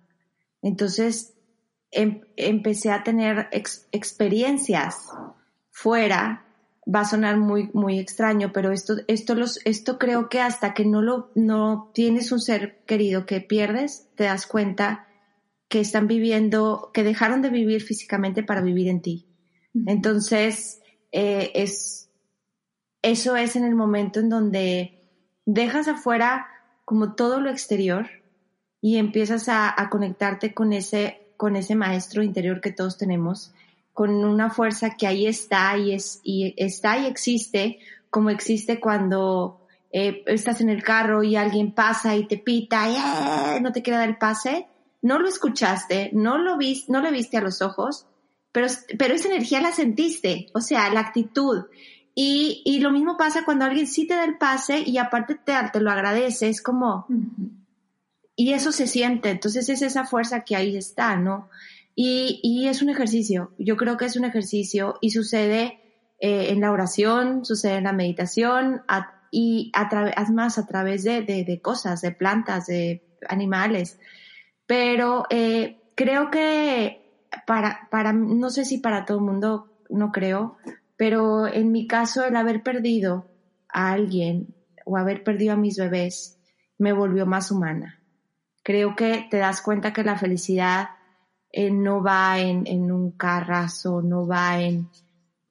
[0.62, 1.34] Entonces
[1.92, 5.12] em, empecé a tener experiencias
[5.70, 6.46] fuera
[6.84, 10.86] va a sonar muy, muy extraño, pero esto, esto, los, esto creo que hasta que
[10.86, 15.08] no, lo, no tienes un ser querido que pierdes, te das cuenta
[15.68, 19.28] que están viviendo, que dejaron de vivir físicamente para vivir en ti.
[19.86, 20.82] Entonces,
[21.14, 22.01] eh, es,
[23.02, 25.00] eso es en el momento en donde
[25.46, 26.48] dejas afuera
[26.86, 28.08] como todo lo exterior
[28.82, 33.54] y empiezas a, conectarte con ese, con ese maestro interior que todos tenemos
[33.94, 39.62] con una fuerza que ahí está y, es, y está y existe, como existe cuando
[39.92, 44.06] eh, estás en el carro y alguien pasa y te pita eh, no te queda
[44.06, 44.68] el pase.
[45.02, 48.06] No lo escuchaste, no lo viste, no le viste a los ojos,
[48.52, 48.68] pero,
[49.00, 51.66] pero esa energía la sentiste, o sea, la actitud.
[52.24, 55.54] Y, y lo mismo pasa cuando alguien sí te da el pase y aparte te,
[55.74, 57.08] te lo agradece, es como...
[58.36, 61.50] Y eso se siente, entonces es esa fuerza que ahí está, ¿no?
[61.96, 65.82] Y, es un ejercicio, yo creo que es un ejercicio y sucede
[66.20, 68.84] eh, en la oración, sucede en la meditación
[69.32, 74.00] y a través, más a través de, cosas, de plantas, de animales.
[74.68, 77.02] Pero eh, creo que
[77.48, 80.58] para, para, no sé si para todo el mundo, no creo,
[81.02, 83.26] pero en mi caso el haber perdido
[83.70, 84.54] a alguien
[84.86, 86.38] o haber perdido a mis bebés
[86.78, 88.00] me volvió más humana.
[88.62, 90.90] Creo que te das cuenta que la felicidad
[91.52, 94.90] eh, no va en, un carrazo, no va en...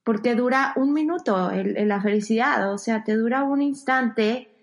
[0.04, 4.54] porque dura un minuto la felicidad, o sea, te dura un instante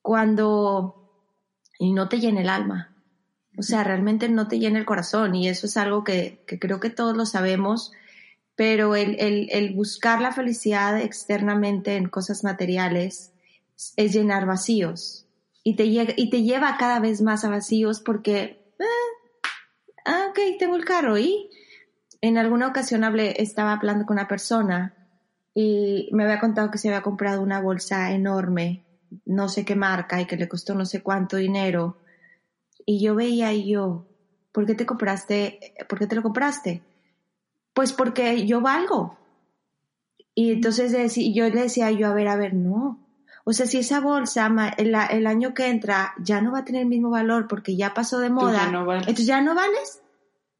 [0.00, 1.12] cuando...
[1.78, 2.96] y no te llena el alma.
[3.58, 6.88] O sea, realmente no te llena el corazón y eso es algo que, creo que
[6.88, 7.92] todos lo sabemos,
[8.56, 13.32] pero el, el, buscar la felicidad externamente en cosas materiales
[13.96, 15.26] es llenar vacíos
[15.64, 18.62] y te, y te lleva cada vez más a vacíos porque
[20.04, 21.18] ah, ok, tengo el carro.
[21.18, 21.50] Y
[22.20, 24.94] en alguna ocasión hablé, estaba hablando con una persona
[25.54, 28.84] y me había contado que se había comprado una bolsa enorme,
[29.24, 31.98] no sé qué marca y que le costó no sé cuánto dinero.
[32.84, 34.08] Y yo veía y yo,
[34.50, 35.74] ¿por qué te compraste?
[35.88, 36.82] ¿Por qué te lo compraste?
[37.74, 39.18] Pues porque yo valgo.
[40.34, 40.92] Y entonces
[41.34, 42.98] yo le decía yo, a ver, a ver, no.
[43.44, 46.82] O sea, si esa bolsa el, el, año que entra ya no va a tener
[46.82, 50.00] el mismo valor porque ya pasó de moda, entonces ya no vales.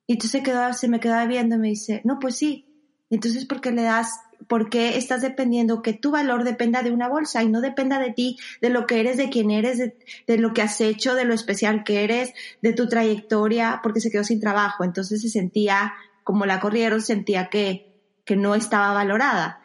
[0.07, 2.67] Y entonces se, quedó, se me quedaba viendo y me dice, no, pues sí.
[3.09, 4.11] Entonces, ¿por qué le das,
[4.49, 8.11] por qué estás dependiendo que tu valor dependa de una bolsa y no dependa de
[8.11, 9.97] ti, de lo que eres, de quién eres, de,
[10.27, 14.11] de lo que has hecho, de lo especial que eres, de tu trayectoria, porque se
[14.11, 14.83] quedó sin trabajo.
[14.83, 15.93] Entonces se sentía,
[16.25, 19.61] como la corrieron, sentía que, que no estaba valorada.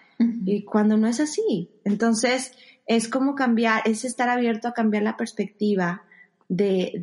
[0.45, 1.69] Y cuando no es así.
[1.85, 2.53] Entonces,
[2.87, 6.03] es como cambiar, es estar abierto a cambiar la perspectiva
[6.49, 6.93] de,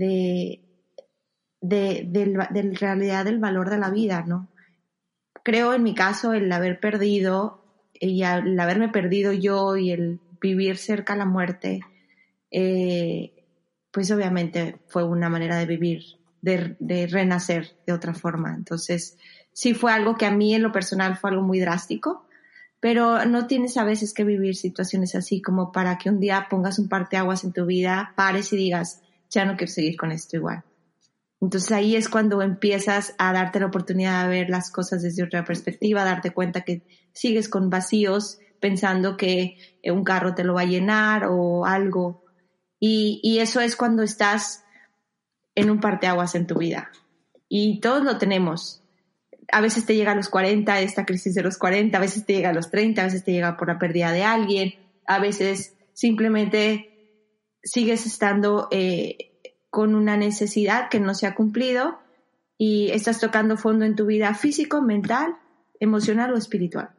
[1.61, 4.49] de, de, realidad del valor de la vida, ¿no?
[5.43, 7.62] Creo en mi caso el haber perdido
[7.93, 11.81] y el haberme perdido yo y el vivir cerca a la muerte,
[12.51, 13.45] eh,
[13.90, 16.03] pues obviamente fue una manera de vivir,
[16.40, 18.55] de, de, renacer de otra forma.
[18.55, 19.19] Entonces,
[19.55, 22.27] sí fue algo que a mí en lo personal fue algo muy drástico,
[22.81, 26.79] pero no tienes a veces que vivir situaciones así como para que un día pongas
[26.79, 30.64] un parteaguas en tu vida, pares y digas, ya no quiero seguir con esto igual.
[31.40, 35.45] Entonces ahí es cuando empiezas a darte la oportunidad de ver las cosas desde otra
[35.45, 40.62] perspectiva, darte cuenta que sigues con vacíos pensando que eh, un carro te lo va
[40.62, 42.25] a llenar o algo.
[42.81, 44.64] Y, y eso es cuando estás
[45.55, 46.90] en un parteaguas en tu vida.
[47.49, 48.84] Y todos lo tenemos
[49.53, 52.35] a veces te llega a los 40, esta crisis de los 40, a veces te
[52.35, 54.75] llega a los 30, a veces te llega por la pérdida de alguien,
[55.07, 56.91] a veces simplemente
[57.63, 61.99] sigues estando eh, con una necesidad que no se ha cumplido
[62.59, 65.37] y estás tocando fondo en tu vida físico, mental,
[65.81, 66.91] emocional o espiritual.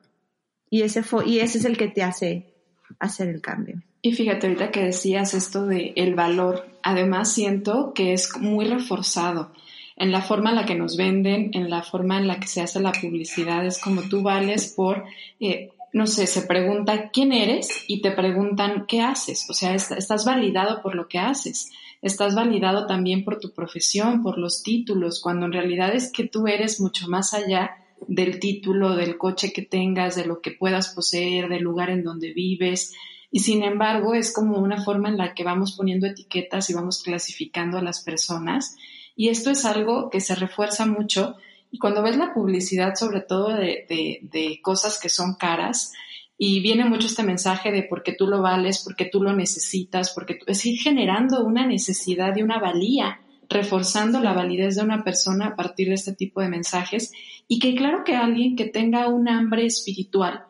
[0.70, 2.54] Y ese, y ese es el que te hace
[3.00, 3.82] hacer el cambio.
[4.02, 9.52] Y fíjate, ahorita que decías esto de el valor, además siento que es muy reforzado
[9.96, 12.62] en la forma en la que nos venden, en la forma en la que se
[12.62, 15.06] hace la publicidad, es como tú vales por,
[15.40, 20.26] eh, no sé, se pregunta quién eres y te preguntan qué haces, o sea, estás
[20.26, 25.46] validado por lo que haces, estás validado también por tu profesión, por los títulos, cuando
[25.46, 27.78] en realidad es que tú eres mucho más allá
[28.08, 32.34] del título, del coche que tengas, de lo que puedas poseer, del lugar en donde
[32.34, 32.94] vives.
[33.32, 37.02] Y sin embargo, es como una forma en la que vamos poniendo etiquetas y vamos
[37.02, 38.78] clasificando a las personas.
[39.16, 41.36] Y esto es algo que se refuerza mucho.
[41.72, 43.86] Y cuando ves la publicidad, sobre todo de,
[44.22, 45.94] de, cosas que son caras,
[46.38, 50.36] y viene mucho este mensaje de porque tú lo vales, porque tú lo necesitas, porque
[50.36, 55.48] tú, es ir generando una necesidad y una valía reforzando la validez de una persona
[55.48, 57.12] a partir de este tipo de mensajes
[57.48, 60.46] y que claro que alguien que tenga un hambre espiritual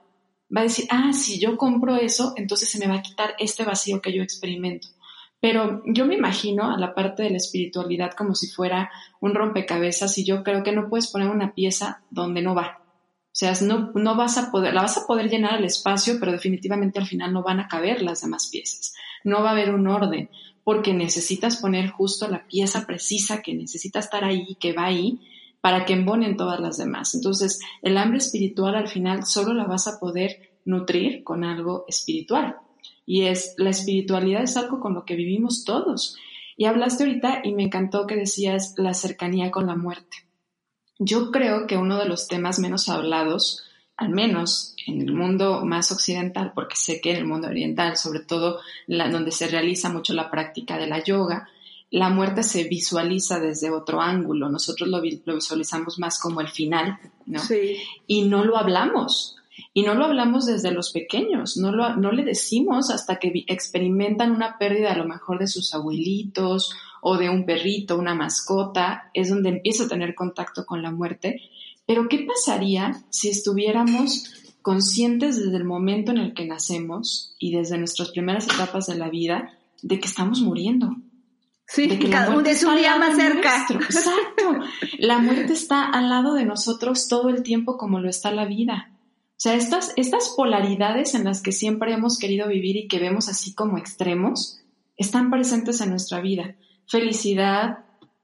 [0.56, 3.64] va a decir, ah, si yo compro eso, entonces se me va a quitar este
[3.64, 4.88] vacío que yo experimento.
[5.46, 8.90] Pero yo me imagino a la parte de la espiritualidad como si fuera
[9.22, 12.80] un rompecabezas y yo creo que no puedes poner una pieza donde no va.
[12.82, 16.32] O sea, no, no vas a poder, la vas a poder llenar el espacio, pero
[16.32, 18.96] definitivamente al final no van a caber las demás piezas.
[19.24, 20.32] No va a haber un orden
[20.64, 25.20] porque necesitas poner justo la pieza precisa que necesita estar ahí, que va ahí,
[25.62, 27.14] para que embonen todas las demás.
[27.14, 32.56] Entonces, el hambre espiritual al final solo la vas a poder nutrir con algo espiritual.
[33.06, 36.18] Y es, la espiritualidad es algo con lo que vivimos todos.
[36.58, 40.18] Y hablaste ahorita y me encantó que decías la cercanía con la muerte.
[40.98, 43.66] Yo creo que uno de los temas menos hablados
[43.98, 48.20] al menos en el mundo más occidental, porque sé que en el mundo oriental, sobre
[48.20, 51.48] todo la, donde se realiza mucho la práctica de la yoga,
[51.92, 54.50] la muerte se visualiza desde otro ángulo.
[54.50, 57.40] Nosotros lo, visualizamos más como el final, ¿no?
[57.40, 57.78] Sí.
[58.06, 59.35] Y no lo hablamos.
[59.76, 64.32] Y no lo hablamos desde los pequeños, no, lo, no le decimos hasta que experimentan
[64.32, 69.30] una pérdida a lo mejor de sus abuelitos o de un perrito, una mascota, es
[69.30, 71.42] donde empieza a tener contacto con la muerte
[71.86, 77.78] pero ¿qué pasaría si estuviéramos conscientes desde el momento en el que nacemos y desde
[77.78, 80.96] nuestras primeras etapas de la vida de que estamos muriendo?
[81.68, 83.68] Sí, de que cada uno es un día más cerca.
[83.70, 84.60] Exacto.
[85.00, 88.92] La muerte está al lado de nosotros todo el tiempo como lo está la vida.
[89.36, 93.28] O sea, estas, estas polaridades en las que siempre hemos querido vivir y que vemos
[93.28, 94.62] así como extremos,
[94.96, 96.56] están presentes en nuestra vida.
[96.88, 97.80] Felicidad,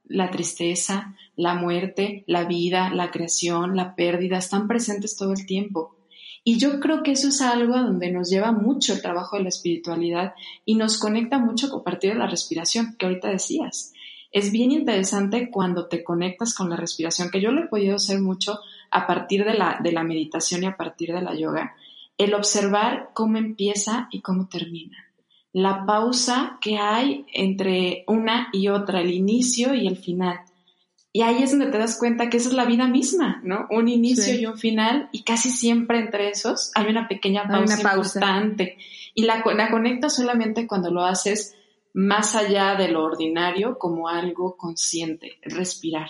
[0.06, 5.98] la tristeza, la muerte, la vida, la creación, la pérdida, están presentes todo el tiempo.
[6.44, 9.44] Y yo creo que eso es algo a donde nos lleva mucho el trabajo de
[9.44, 10.34] la espiritualidad
[10.66, 13.94] y nos conecta mucho a partir de la respiración, que ahorita decías.
[14.32, 18.22] Es bien interesante cuando te conectas con la respiración, que yo lo he podido hacer
[18.22, 21.76] mucho a partir de la, de la meditación y a partir de la yoga,
[22.18, 25.12] el observar cómo empieza y cómo termina
[25.54, 30.40] la pausa que hay entre una y otra, el inicio y el final.
[31.14, 33.68] Y ahí es donde te das cuenta que esa es la vida misma, ¿no?
[33.70, 37.94] Un inicio y un final, y casi siempre entre esos hay una pequeña pausa, una
[37.96, 38.78] importante.
[39.14, 41.54] Y la, la conectas solamente cuando lo haces
[41.94, 46.10] más allá de lo ordinario como algo consciente, respirar.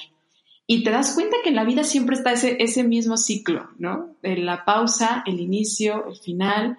[0.68, 4.16] Y te das cuenta que en la vida siempre está ese, ese mismo ciclo, ¿no?
[4.22, 6.78] La pausa, el inicio, el final,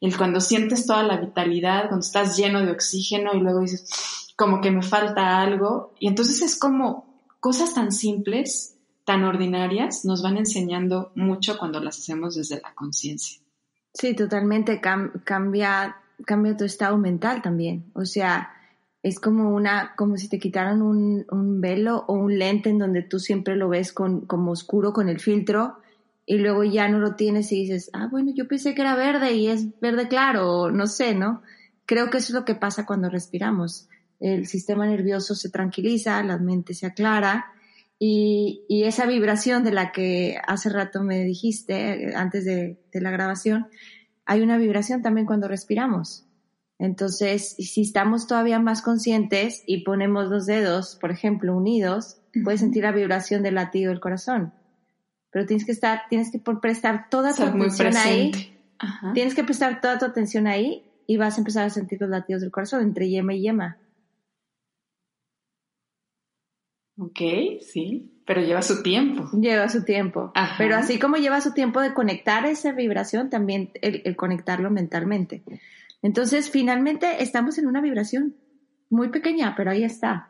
[0.00, 3.88] el cuando sientes toda la vitalidad, cuando estás lleno de oxígeno y luego dices,
[4.36, 5.94] como que me falta algo.
[5.98, 11.98] Y entonces es como cosas tan simples, tan ordinarias, nos van enseñando mucho cuando las
[11.98, 13.40] hacemos desde la conciencia.
[13.94, 17.84] Sí, totalmente cambia, cambia tu estado mental también.
[17.94, 18.50] O sea,
[19.02, 23.02] es como una, como si te quitaran un, un, velo o un lente en donde
[23.02, 25.78] tú siempre lo ves con, como oscuro con el filtro
[26.24, 29.32] y luego ya no lo tienes y dices, ah, bueno, yo pensé que era verde
[29.32, 31.42] y es verde claro, no sé, ¿no?
[31.84, 33.88] Creo que eso es lo que pasa cuando respiramos.
[34.20, 37.46] El sistema nervioso se tranquiliza, la mente se aclara
[37.98, 43.00] y, y esa vibración de la que hace rato me dijiste, eh, antes de, de
[43.00, 43.66] la grabación,
[44.26, 46.26] hay una vibración también cuando respiramos.
[46.78, 52.82] Entonces, si estamos todavía más conscientes y ponemos los dedos, por ejemplo, unidos, puedes sentir
[52.82, 54.52] la vibración del latido del corazón
[55.32, 58.30] pero tienes que estar, tienes que prestar toda tu atención ahí.
[59.14, 62.42] Tienes que prestar toda tu atención ahí y vas a empezar a sentir los latidos
[62.42, 63.78] del corazón entre yema y yema.
[67.02, 67.18] Ok,
[67.60, 69.28] sí, pero lleva su tiempo.
[69.32, 70.32] Lleva su tiempo.
[70.56, 75.42] Pero así como lleva su tiempo de conectar esa vibración, también el, conectarlo mentalmente.
[76.00, 78.36] Entonces, finalmente estamos en una vibración
[78.88, 80.28] muy pequeña, pero ahí está.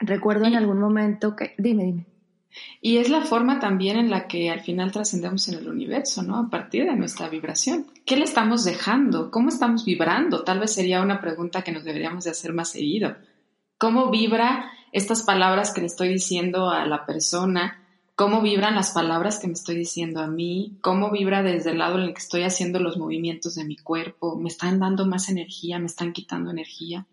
[0.00, 1.54] Recuerdo en algún momento que...
[1.58, 2.06] Dime, dime.
[2.80, 6.38] Y es la forma también en la que al final trascendemos en el universo, ¿no?
[6.38, 7.88] A partir de nuestra vibración.
[8.06, 9.30] ¿Qué le estamos dejando?
[9.30, 10.44] ¿Cómo estamos vibrando?
[10.44, 13.16] Tal vez sería una pregunta que nos deberíamos de hacer más seguido.
[13.76, 17.84] ¿Cómo vibra estas palabras que le estoy diciendo a la persona?
[18.14, 20.76] ¿Cómo vibran las palabras que me estoy diciendo a mí?
[20.80, 24.36] ¿Cómo vibra desde el lado en el que estoy haciendo los movimientos de mi cuerpo?
[24.36, 25.78] ¿Me están dando más energía?
[25.78, 27.06] ¿Me están quitando energía?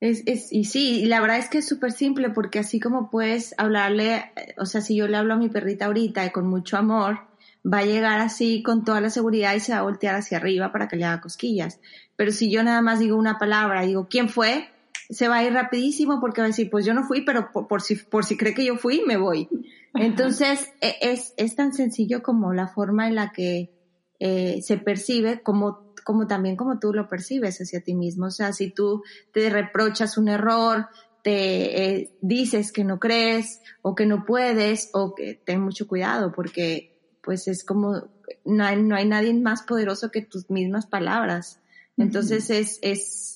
[0.00, 3.08] Es, es, y sí, y la verdad es que es súper simple porque así como
[3.08, 6.46] puedes hablarle, eh, o sea, si yo le hablo a mi perrita ahorita y con
[6.46, 7.20] mucho amor,
[7.64, 10.72] va a llegar así con toda la seguridad y se va a voltear hacia arriba
[10.72, 11.80] para que le haga cosquillas.
[12.16, 14.68] Pero si yo nada más digo una palabra, digo, ¿quién fue?
[15.10, 17.82] Se va a ir rapidísimo porque va a decir, pues yo no fui, pero por,
[17.82, 19.48] si, por si cree que yo fui, me voy.
[19.94, 23.70] Entonces, e, es, es tan sencillo como la forma en la que
[24.18, 28.26] eh, se percibe, como como también como tú lo percibes hacia ti mismo.
[28.26, 29.02] O sea, si tú
[29.32, 30.88] te reprochas un error,
[31.22, 36.32] te eh, dices que no crees o que no puedes o que ten mucho cuidado
[36.32, 38.10] porque pues es como
[38.44, 41.60] no hay, no hay nadie más poderoso que tus mismas palabras.
[41.96, 43.33] Entonces es, es,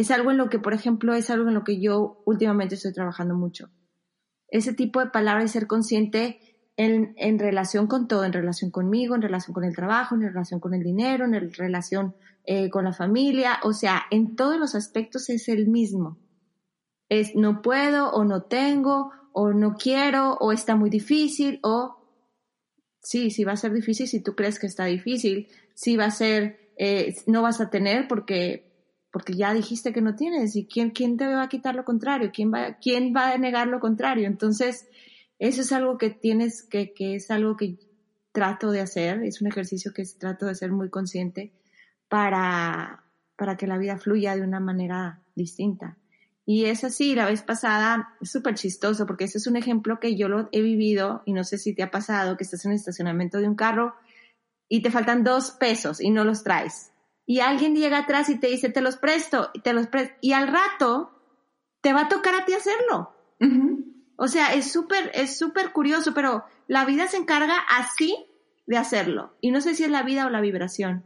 [0.00, 2.92] es algo en lo que, por ejemplo, es algo en lo que yo últimamente estoy
[2.92, 3.70] trabajando mucho.
[4.48, 6.40] Ese tipo de palabras ser consciente
[6.76, 10.72] en, relación con todo, en relación conmigo, en relación con el trabajo, en relación con
[10.72, 15.48] el dinero, en relación eh, con la familia, o sea, en todos los aspectos es
[15.48, 16.18] el mismo.
[17.10, 21.98] Es no puedo o no tengo o no quiero o está muy difícil o
[23.02, 26.10] sí, sí va a ser difícil si tú crees que está difícil, sí va a
[26.10, 28.69] ser, eh, no vas a tener porque
[29.10, 32.30] porque ya dijiste que no tienes y quién, quién te va a quitar lo contrario,
[32.32, 34.26] quién va, quién va a negar lo contrario.
[34.26, 34.88] Entonces,
[35.38, 37.78] eso es algo que tienes, que, que es algo que
[38.32, 41.52] trato de hacer, es un ejercicio que trato de ser muy consciente
[42.08, 43.04] para,
[43.36, 45.96] para que la vida fluya de una manera distinta.
[46.46, 50.28] Y es así, la vez pasada, súper chistoso, porque ese es un ejemplo que yo
[50.28, 53.38] lo he vivido y no sé si te ha pasado, que estás en el estacionamiento
[53.38, 53.94] de un carro
[54.68, 56.89] y te faltan dos pesos y no los traes.
[57.26, 60.14] Y alguien llega atrás y te dice, te los presto, y te los presto.
[60.20, 61.12] Y al rato
[61.80, 63.14] te va a tocar a ti hacerlo.
[64.16, 68.14] O sea, es súper, es súper curioso, pero la vida se encarga así
[68.66, 69.36] de hacerlo.
[69.40, 71.04] Y no sé si es la vida o la vibración,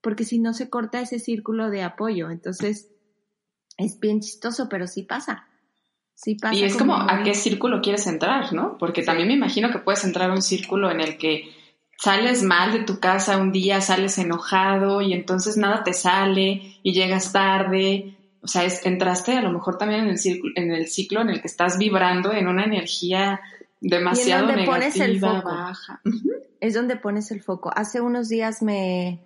[0.00, 2.30] porque si no se corta ese círculo de apoyo.
[2.30, 2.90] Entonces,
[3.76, 5.46] es bien chistoso, pero sí pasa.
[6.14, 6.56] Sí pasa.
[6.56, 8.76] Y es como, ¿a qué círculo quieres entrar, no?
[8.76, 11.48] Porque también me imagino que puedes entrar a un círculo en el que
[11.98, 16.92] sales mal de tu casa un día, sales enojado y entonces nada te sale y
[16.94, 20.86] llegas tarde o sea, es, entraste a lo mejor también en el, ciclo, en el
[20.86, 23.40] ciclo en el que estás vibrando en una energía
[23.80, 25.42] demasiado y negativa, pones el foco.
[25.42, 26.00] baja.
[26.60, 27.70] Es donde pones el foco.
[27.74, 29.24] Hace unos días me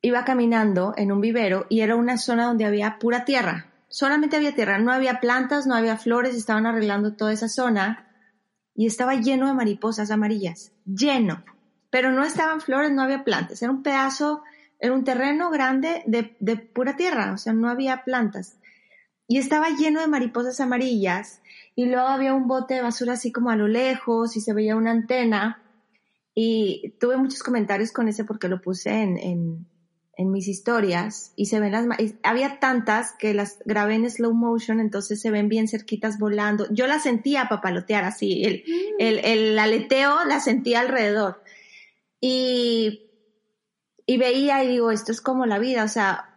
[0.00, 3.66] iba caminando en un vivero y era una zona donde había pura tierra.
[3.88, 8.08] Solamente había tierra, no había plantas, no había flores, estaban arreglando toda esa zona
[8.74, 11.42] y estaba lleno de mariposas amarillas, lleno.
[11.90, 14.42] Pero no estaban flores, no había plantas, era un pedazo
[14.80, 18.56] era un terreno grande de, pura tierra, o sea, no había plantas.
[19.28, 21.42] Y estaba lleno de mariposas amarillas
[21.76, 24.74] y luego había un bote de basura así como a lo lejos y se veía
[24.74, 25.62] una antena.
[26.34, 29.66] Y tuve muchos comentarios con ese porque lo puse en,
[30.18, 31.86] mis historias y se ven las...
[32.22, 36.66] Había tantas que las grabé en slow motion, entonces se ven bien cerquitas volando.
[36.70, 38.94] Yo la sentía papalotear así, el, mm.
[38.98, 41.42] el, el aleteo la sentía alrededor.
[42.20, 43.10] Y
[44.10, 46.34] y veía y digo, esto es como la vida, o sea,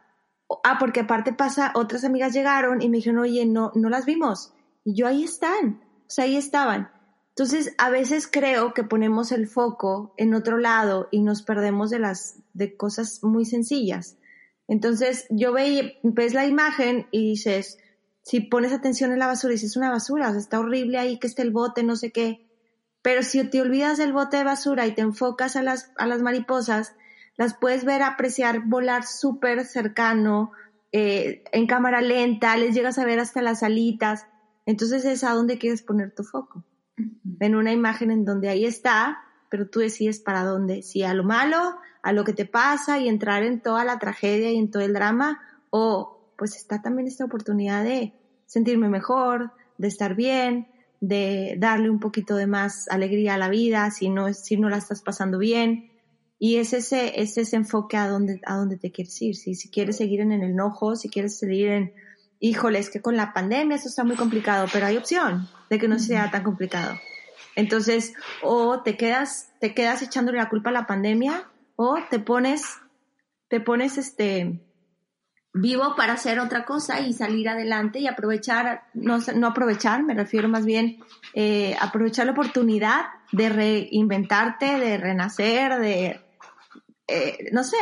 [0.64, 4.54] ah, porque aparte pasa, otras amigas llegaron y me dijeron, oye, no, no las vimos.
[4.86, 6.92] Y yo, ahí están, o sea, ahí estaban.
[7.30, 11.98] Entonces, a veces creo que ponemos el foco en otro lado y nos perdemos de
[11.98, 14.18] las, de cosas muy sencillas.
[14.68, 17.80] Entonces, yo veía, ves la imagen y dices,
[18.22, 21.18] si pones atención en la basura, dices, es una basura, o sea, está horrible ahí
[21.18, 22.46] que esté el bote, no sé qué.
[23.04, 26.24] Pero si te olvidas del bote de basura y te enfocas a las, a las
[26.24, 26.96] mariposas,
[27.38, 30.52] las puedes ver apreciar volar súper cercano,
[30.92, 34.26] eh, en cámara lenta, les llegas a ver hasta las alitas.
[34.66, 36.64] Entonces es a dónde quieres poner tu foco.
[37.40, 41.24] En una imagen en donde ahí está, pero tú decides para dónde, si a lo
[41.24, 44.84] malo, a lo que te pasa y entrar en toda la tragedia y en todo
[44.84, 45.42] el drama,
[45.72, 48.14] o pues está también esta oportunidad de
[48.46, 50.68] sentirme mejor, de estar bien,
[51.06, 54.78] de darle un poquito de más alegría a la vida si no, si no la
[54.78, 55.92] estás pasando bien.
[56.40, 59.36] Y es ese, es ese enfoque a dónde, a dónde te quieres ir.
[59.36, 61.94] Si, si quieres seguir en el enojo, si quieres seguir en,
[62.40, 65.90] híjole, es que con la pandemia eso está muy complicado, pero hay opción de que
[65.90, 66.98] no sea tan complicado.
[67.58, 72.64] Entonces, o te quedas, te quedas echándole la culpa a la pandemia, o te pones,
[73.50, 74.62] te pones este,
[75.54, 80.50] vivo para hacer otra cosa y salir adelante y aprovechar, no, no aprovechar, me refiero
[80.50, 80.98] más bien
[81.34, 86.20] eh, aprovechar la oportunidad de reinventarte, de renacer, de,
[87.08, 87.78] eh, no sé,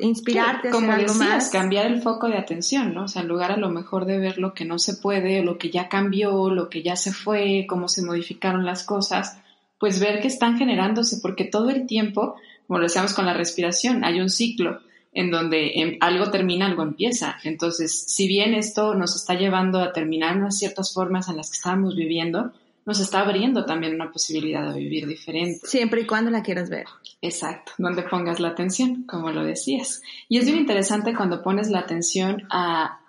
[0.00, 0.68] inspirarte.
[0.70, 3.04] como decías, cambiar el foco de atención, ¿no?
[3.04, 5.56] O sea, en lugar a lo mejor de ver lo que no se puede, lo
[5.56, 9.38] que ya cambió, lo que ya se fue, cómo se modificaron las cosas,
[9.78, 12.36] pues ver que están generándose, porque todo el tiempo,
[12.66, 14.80] como lo decíamos con la respiración, hay un ciclo
[15.12, 17.36] en donde algo termina, algo empieza.
[17.44, 21.56] Entonces, si bien esto nos está llevando a terminar unas ciertas formas en las que
[21.56, 22.52] estábamos viviendo,
[22.88, 25.66] nos está abriendo también una posibilidad de vivir diferente.
[25.66, 26.86] Siempre y cuando la quieras ver.
[27.20, 30.00] Exacto, donde pongas la atención, como lo decías.
[30.28, 33.00] Y es bien interesante cuando pones la atención a,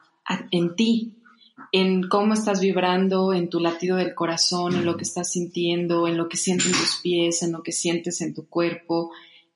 [0.51, 1.13] en ti,
[1.71, 6.17] en cómo estás vibrando, en tu latido del corazón, en lo que estás sintiendo, en
[6.17, 9.11] lo que sienten tus pies, en lo que sientes en tu cuerpo,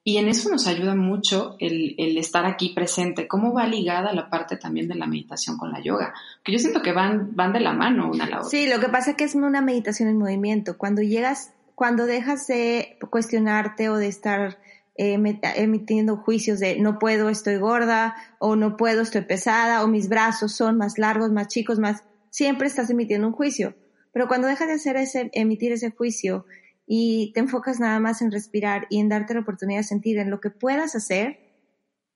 [0.06, 3.26] y en eso nos ayuda mucho el, estar aquí presente.
[3.26, 6.14] ¿Cómo va ligada la parte también de la meditación con la yoga?
[6.43, 8.49] Que yo siento que van, van de la mano una a la otra.
[8.49, 10.78] Sí, lo que pasa es que es una meditación en movimiento.
[10.78, 14.60] Cuando llegas, cuando dejas de cuestionarte o de estar
[14.95, 15.18] eh,
[15.56, 20.51] emitiendo juicios de no puedo, estoy gorda, o no puedo, estoy pesada, o mis brazos
[20.51, 23.74] son más largos, más chicos, más, siempre estás emitiendo un juicio.
[24.12, 26.45] Pero cuando dejas de hacer ese, emitir ese juicio
[26.86, 30.29] y te enfocas nada más en respirar y en darte la oportunidad de sentir en
[30.29, 31.39] lo que puedas hacer,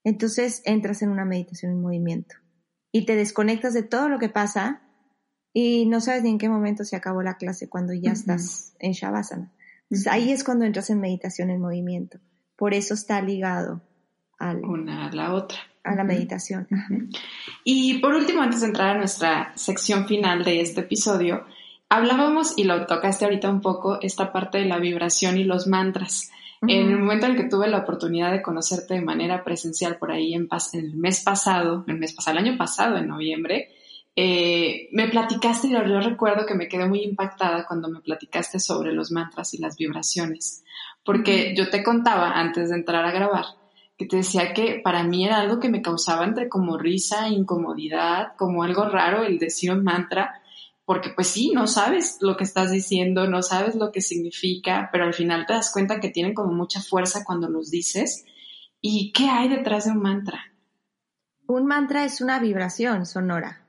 [0.04, 2.36] entonces entras en una meditación en movimiento
[2.92, 4.82] y te desconectas de todo lo que pasa
[5.54, 8.92] y no sabes ni en qué momento se acabó la clase cuando ya estás en
[8.92, 9.52] Shavasana.
[9.84, 12.20] Entonces ahí es cuando entras en meditación en movimiento.
[12.56, 13.82] Por eso está ligado
[14.38, 15.58] al, una a la otra.
[15.84, 16.68] A la meditación.
[17.64, 21.46] Y por último, antes de entrar a nuestra sección final de este episodio,
[21.90, 26.32] Hablábamos, y lo tocaste ahorita un poco, esta parte de la vibración y los mantras.
[26.62, 30.12] En el momento en el que tuve la oportunidad de conocerte de manera presencial por
[30.12, 33.70] ahí en, el mes pasado, el mes pasado, el año pasado, en noviembre,
[34.16, 38.92] eh, me platicaste y yo recuerdo que me quedé muy impactada cuando me platicaste sobre
[38.92, 40.64] los mantras y las vibraciones,
[41.06, 43.46] porque yo te contaba antes de entrar a grabar
[43.98, 48.36] que te decía que para mí era algo que me causaba entre como risa, incomodidad,
[48.38, 50.40] como algo raro el decir un mantra,
[50.88, 55.04] porque pues sí, no sabes lo que estás diciendo, no sabes lo que significa, pero
[55.04, 58.24] al final te das cuenta que tienen como mucha fuerza cuando los dices.
[58.80, 60.40] ¿Y qué hay detrás de un mantra?
[61.46, 63.68] Un mantra es una vibración sonora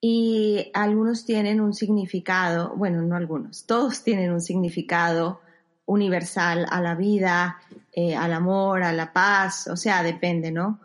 [0.00, 5.42] y algunos tienen un significado, bueno, no algunos, todos tienen un significado
[5.84, 7.58] universal a la vida,
[7.92, 10.80] eh, al amor, a la paz, o sea, depende, ¿no?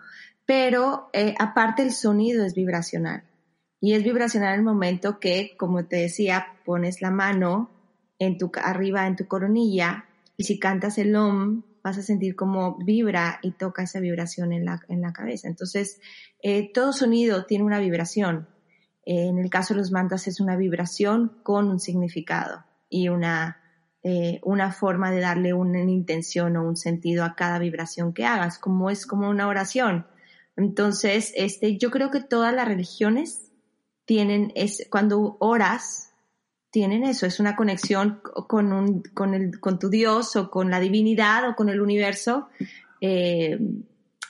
[0.45, 3.28] Pero eh, aparte el sonido es vibracional.
[3.81, 7.71] Y es vibracional el momento que, como te decía, pones la mano
[8.19, 10.05] en tu, arriba en tu coronilla
[10.35, 14.65] y si cantas el OM, vas a sentir como vibra y toca esa vibración en
[14.65, 15.47] la, en la cabeza.
[15.47, 15.99] Entonces,
[16.41, 18.47] eh, todo sonido tiene una vibración.
[19.05, 23.61] en el caso de los mantras es una vibración con un significado y una,
[24.03, 28.59] eh, una forma de darle una intención o un sentido a cada vibración que hagas,
[28.59, 30.05] como es como una oración.
[30.55, 33.48] Entonces, este, yo creo que todas las religiones
[34.09, 36.15] tienen, es, cuando oras,
[36.71, 40.79] tienen eso, es una conexión con, un, con, el, con tu Dios o con la
[40.79, 42.49] divinidad o con el universo
[43.01, 43.59] eh,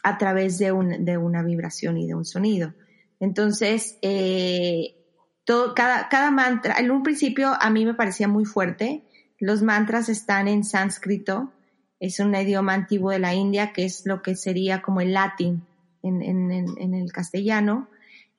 [0.03, 2.73] a través de, un, de, una vibración y de un sonido.
[3.21, 4.97] Entonces, eh,
[5.45, 9.05] todo, cada, cada mantra, en un principio a mí me parecía muy fuerte,
[9.39, 11.53] los mantras están en sánscrito,
[12.01, 15.63] es un idioma antiguo de la India que es lo que sería como el latín
[16.03, 17.87] en, en, en el castellano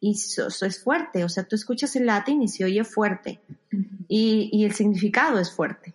[0.01, 3.41] y eso, es fuerte, o sea, tú escuchas el latín y se oye fuerte
[4.09, 5.95] y, y, el significado es fuerte.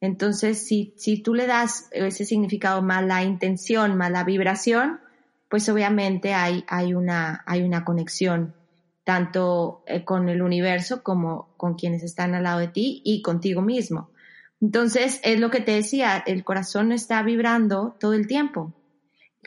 [0.00, 5.00] Entonces, si, si tú le das ese significado más la intención, más la vibración,
[5.48, 8.54] pues obviamente hay, hay, una, hay una conexión
[9.04, 13.62] tanto eh, con el universo como con quienes están al lado de ti y contigo
[13.62, 14.10] mismo.
[14.60, 18.74] Entonces, es lo que te decía, el corazón está vibrando todo el tiempo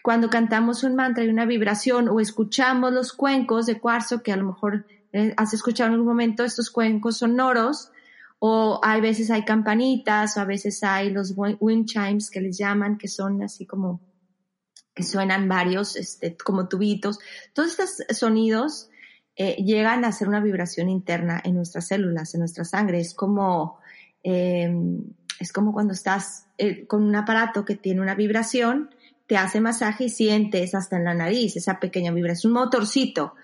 [0.04, 4.38] cuando cantamos un mantra y una vibración o escuchamos los cuencos de cuarzo, que a
[4.38, 7.92] lo mejor eh, has escuchado en algún momento estos cuencos sonoros,
[8.40, 12.98] o hay veces hay campanitas, o a veces hay los wind chimes que les llaman,
[12.98, 14.02] que son así como,
[14.94, 17.20] que suenan varios, este, como tubitos.
[17.54, 18.90] Todos estos sonidos
[19.36, 23.00] eh, llegan a hacer una vibración interna en nuestras células, en nuestra sangre.
[23.00, 23.80] Es como,
[24.24, 25.04] em,
[25.40, 28.90] es como cuando estás eh, con un aparato que tiene una vibración,
[29.28, 33.36] te hace masaje y sientes hasta en la nariz esa pequeña vibra, es un motorcito.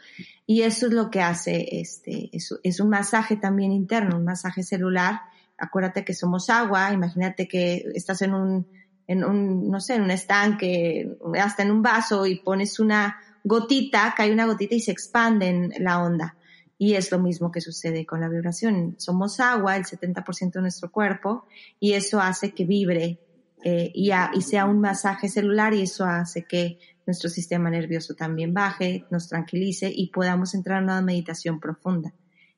[0.46, 5.22] Y eso es lo que hace, este, es, un masaje también interno, un masaje celular.
[5.58, 8.68] Acuérdate que somos agua, imagínate que estás en un,
[9.08, 14.14] en un, no sé, en un estanque, hasta en un vaso y pones una, gotita,
[14.16, 16.36] cae una gotita y se expande en la onda.
[16.78, 18.96] Y es lo mismo que sucede con la vibración.
[18.98, 21.46] Somos agua, el 70% de nuestro cuerpo,
[21.80, 23.20] y eso hace que vibre
[23.64, 28.54] eh, y, y, sea un masaje celular y eso hace que nuestro sistema nervioso también
[28.54, 32.14] baje, nos tranquilice y podamos entrar a una meditación profunda.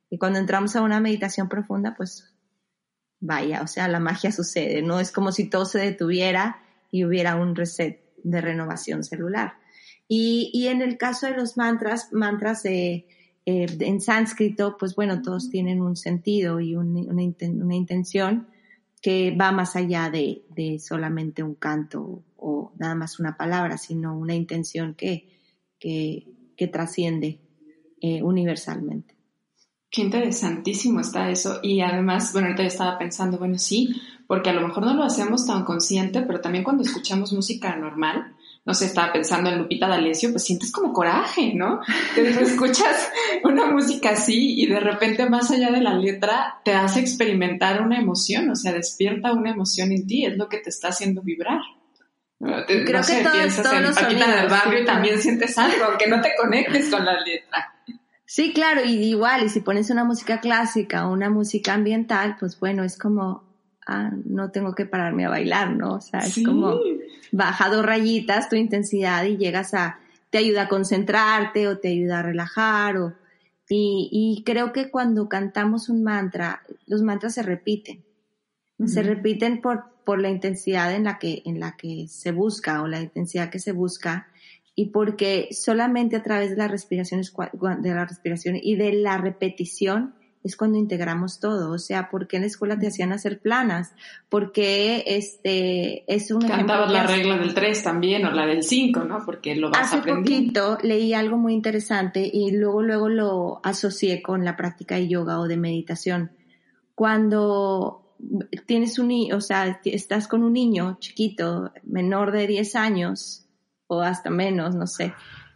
[0.10, 2.36] Y cuando entramos a una meditación profunda, pues
[3.20, 5.00] vaya, o sea, la magia sucede, ¿no?
[5.00, 9.54] Es como si todo se detuviera y hubiera un reset de renovación celular.
[10.08, 13.08] Y, y en el caso de los mantras, mantras de,
[13.48, 18.48] eh, en sánscrito, pues bueno, todos tienen un sentido y una, una, intención
[19.06, 24.18] que va más allá de, de, solamente un canto o nada más una palabra, sino
[24.18, 25.30] una intención que,
[25.78, 26.26] que,
[26.58, 27.40] que trasciende
[28.02, 29.16] eh, universalmente.
[29.92, 31.60] Qué interesantísimo está eso.
[31.62, 33.94] Y además, bueno, ahorita yo estaba pensando, bueno, sí,
[34.26, 38.35] porque a lo mejor no lo hacemos tan consciente, pero también cuando escuchamos música normal,
[38.66, 41.82] no sé, estaba pensando en Lupita D'Alessio, pues sientes como coraje, ¿no?
[42.16, 43.12] Te escuchas
[43.44, 48.00] una música así y de repente más allá de la letra te hace experimentar una
[48.00, 51.62] emoción, o sea, despierta una emoción en ti, es lo que te está haciendo vibrar.
[52.40, 56.90] Creo que piensas en Paquita del barrio y también sientes algo, aunque no te conectes
[56.90, 57.74] con la letra.
[58.26, 62.60] Sí, claro, y igual, y si pones una música clásica o una música ambiental, pues
[62.60, 63.45] bueno, es como,
[63.86, 65.96] ah, no tengo que pararme a bailar, ¿no?
[65.96, 66.80] O sea, es como
[67.32, 72.20] baja dos rayitas tu intensidad y llegas a, te ayuda a concentrarte o te ayuda
[72.20, 73.14] a relajar o,
[73.70, 78.04] y, y creo que cuando cantamos un mantra, los mantras se repiten.
[78.86, 82.88] Se repiten por, por la intensidad en la que, en la que se busca o
[82.88, 84.28] la intensidad que se busca
[84.76, 90.14] y porque solamente a través de la respiración, de la respiración y de la repetición
[90.46, 91.72] es cuando integramos todo.
[91.72, 93.94] O sea, ¿por qué en la escuela te hacían hacer planas?
[94.30, 99.26] Porque este es un Cantabas la regla del 3 también o la del 5, ¿no?
[99.26, 104.46] Porque lo vas Hace poquito leí algo muy interesante y luego luego lo asocié con
[104.46, 106.32] la práctica de yoga o de meditación.
[106.94, 108.16] Cuando
[108.68, 113.48] tienes un o sea, estás con un niño chiquito, menor de 10 años,
[113.88, 115.14] o hasta menos, no sé,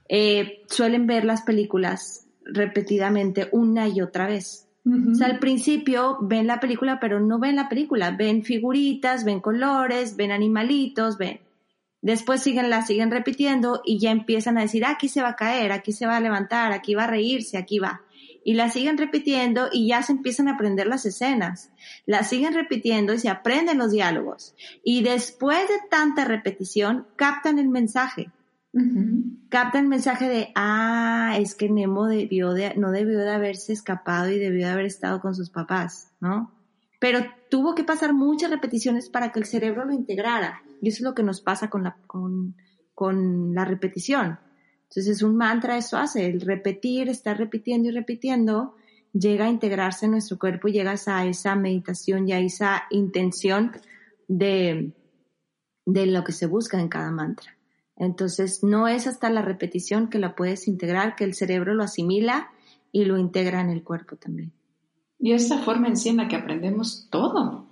[0.07, 4.68] eh, suelen ver las películas repetidamente una y otra vez.
[4.86, 9.39] O sea, al principio ven la película, pero no ven la película, ven figuritas, ven
[9.39, 11.41] colores, ven animalitos, ven.
[12.01, 15.71] Después siguen la siguen repitiendo y ya empiezan a decir, aquí se va a caer,
[15.71, 18.01] aquí se va a levantar, aquí va a reírse, aquí va.
[18.43, 21.71] Y la siguen repitiendo y ya se empiezan a aprender las escenas.
[22.05, 24.55] La siguen repitiendo y se aprenden los diálogos.
[24.82, 28.32] Y después de tanta repetición, captan el mensaje.
[29.49, 34.30] Captan el mensaje de, ah, es que Nemo debió de, no debió de haberse escapado
[34.30, 36.51] y debió de haber estado con sus papás, ¿no?
[36.99, 40.61] Pero tuvo que pasar muchas repeticiones para que el cerebro lo integrara.
[40.82, 42.55] Y eso es lo que nos pasa con la, con,
[42.93, 44.38] con la repetición.
[44.84, 48.76] Entonces es un mantra, eso hace, el repetir, estar repitiendo y repitiendo,
[49.13, 53.72] llega a integrarse en nuestro cuerpo y llegas a esa meditación y a esa intención
[54.28, 54.93] de,
[55.86, 57.59] de lo que se busca en cada mantra.
[58.00, 62.50] Entonces no es hasta la repetición que la puedes integrar, que el cerebro lo asimila
[62.91, 64.52] y lo integra en el cuerpo también.
[65.20, 67.68] Y esa forma en sí en la que aprendemos todo,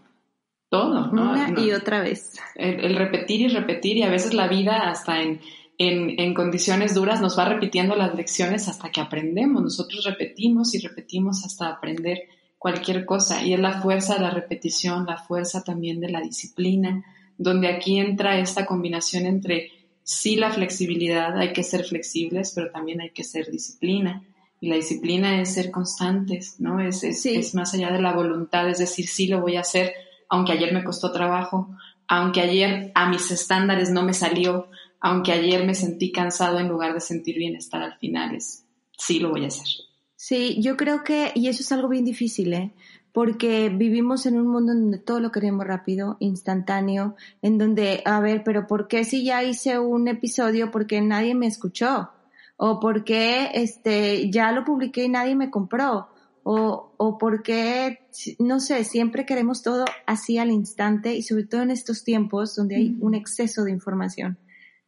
[0.70, 1.32] todo, ¿no?
[1.32, 2.38] Una y otra vez.
[2.56, 5.40] el, repetir y repetir y a veces la vida hasta en
[5.78, 9.62] en, condiciones duras nos va repitiendo las lecciones hasta que aprendemos.
[9.62, 12.24] Nosotros repetimos y repetimos hasta aprender
[12.58, 13.44] cualquier cosa.
[13.44, 17.06] Y es la fuerza de la repetición, la fuerza también de la disciplina,
[17.38, 19.72] donde aquí entra esta combinación entre
[20.08, 24.24] sí la flexibilidad, hay que ser flexibles, pero también hay que ser disciplina.
[24.62, 26.80] Y la disciplina es ser constantes, ¿no?
[26.80, 29.94] Es, es, es más allá de la voluntad, es decir, sí lo voy a hacer,
[30.30, 31.70] aunque ayer me costó trabajo,
[32.08, 34.70] aunque ayer a mis estándares no me salió,
[35.02, 38.66] aunque ayer me sentí cansado en lugar de sentir bienestar al final, es,
[38.98, 39.68] sí lo voy a hacer.
[40.16, 42.72] Sí, yo creo que, y eso es algo bien difícil, ¿eh?
[43.18, 48.20] Porque vivimos en un mundo en donde todo lo queremos rápido, instantáneo, en donde, a
[48.20, 52.12] ver, pero ¿por qué si ya hice un episodio porque nadie me escuchó?
[52.58, 56.10] ¿O por qué este, ya lo publiqué y nadie me compró?
[56.44, 58.08] O, o por qué,
[58.38, 62.76] no sé, siempre queremos todo así al instante y sobre todo en estos tiempos donde
[62.76, 64.38] hay un exceso de información.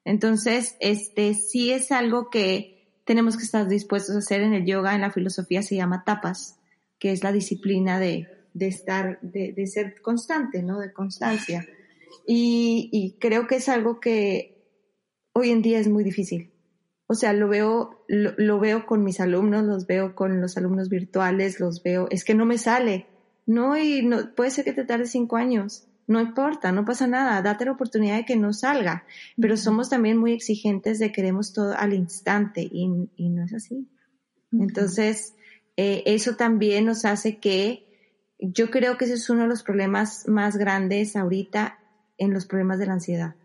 [0.05, 4.93] Entonces, este sí es algo que tenemos que estar dispuestos a hacer en el yoga,
[4.93, 6.58] en la filosofía se llama tapas,
[6.99, 10.79] que es la disciplina de, de estar, de, de, ser constante, ¿no?
[10.79, 11.65] De constancia.
[12.27, 14.63] Y, y, creo que es algo que
[15.33, 16.51] hoy en día es muy difícil.
[17.07, 20.89] O sea, lo veo, lo, lo veo con mis alumnos, los veo con los alumnos
[20.89, 23.07] virtuales, los veo, es que no me sale.
[23.45, 27.39] No, y no, puede ser que te tarde cinco años no importa, no pasa nada,
[27.43, 29.05] date la oportunidad de que no salga,
[29.39, 33.87] pero somos también muy exigentes de queremos todo al instante y, no es así.
[34.51, 35.35] Entonces,
[35.81, 37.85] eh, eso también nos hace que
[38.37, 41.79] yo creo que ese es uno de los problemas más grandes ahorita
[42.17, 43.35] en los problemas de la ansiedad.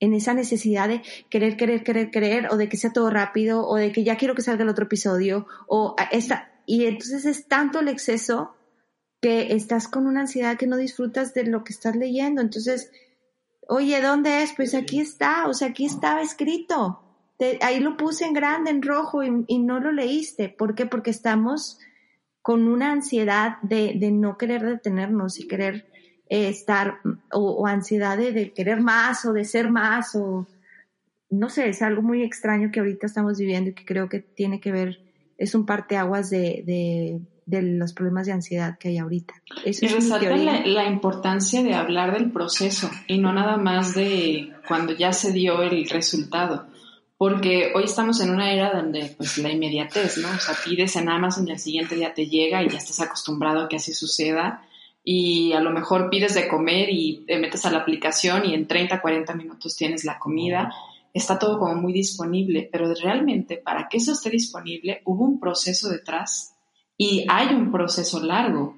[0.00, 3.76] En esa necesidad de querer, querer, querer, querer, o de que sea todo rápido, o
[3.76, 7.80] de que ya quiero que salga el otro episodio, o esta, y entonces es tanto
[7.80, 8.56] el exceso
[9.20, 12.40] que estás con una ansiedad que no disfrutas de lo que estás leyendo.
[12.40, 12.90] Entonces,
[13.68, 14.54] oye, ¿dónde es?
[14.56, 17.05] Pues aquí está, o sea, aquí estaba escrito.
[17.60, 20.48] Ahí lo puse en grande, en rojo, y, no lo leíste.
[20.48, 20.86] ¿Por qué?
[20.86, 21.78] Porque estamos
[22.42, 25.86] con una ansiedad de, de no querer detenernos y querer
[26.28, 26.98] eh, estar,
[27.32, 30.46] o, ansiedad de, querer más o de ser más, o
[31.30, 34.60] no sé, es algo muy extraño que ahorita estamos viviendo y que creo que tiene
[34.60, 35.00] que ver,
[35.38, 39.34] es un parteaguas de, de de los problemas de ansiedad que hay ahorita.
[39.64, 45.12] y resalta la, importancia de hablar del proceso y no nada más de cuando ya
[45.12, 46.66] se dio el resultado.
[47.18, 50.28] Porque hoy estamos en una era donde pues la inmediatez, ¿no?
[50.28, 53.62] O sea, pides en Amazon y al siguiente día te llega y ya estás acostumbrado
[53.62, 54.66] a que así suceda.
[55.02, 58.66] Y a lo mejor pides de comer y te metes a la aplicación y en
[58.66, 60.74] 30, 40 minutos tienes la comida.
[61.14, 65.88] Está todo como muy disponible, pero realmente para que eso esté disponible hubo un proceso
[65.88, 66.56] detrás
[66.98, 68.76] y hay un proceso largo,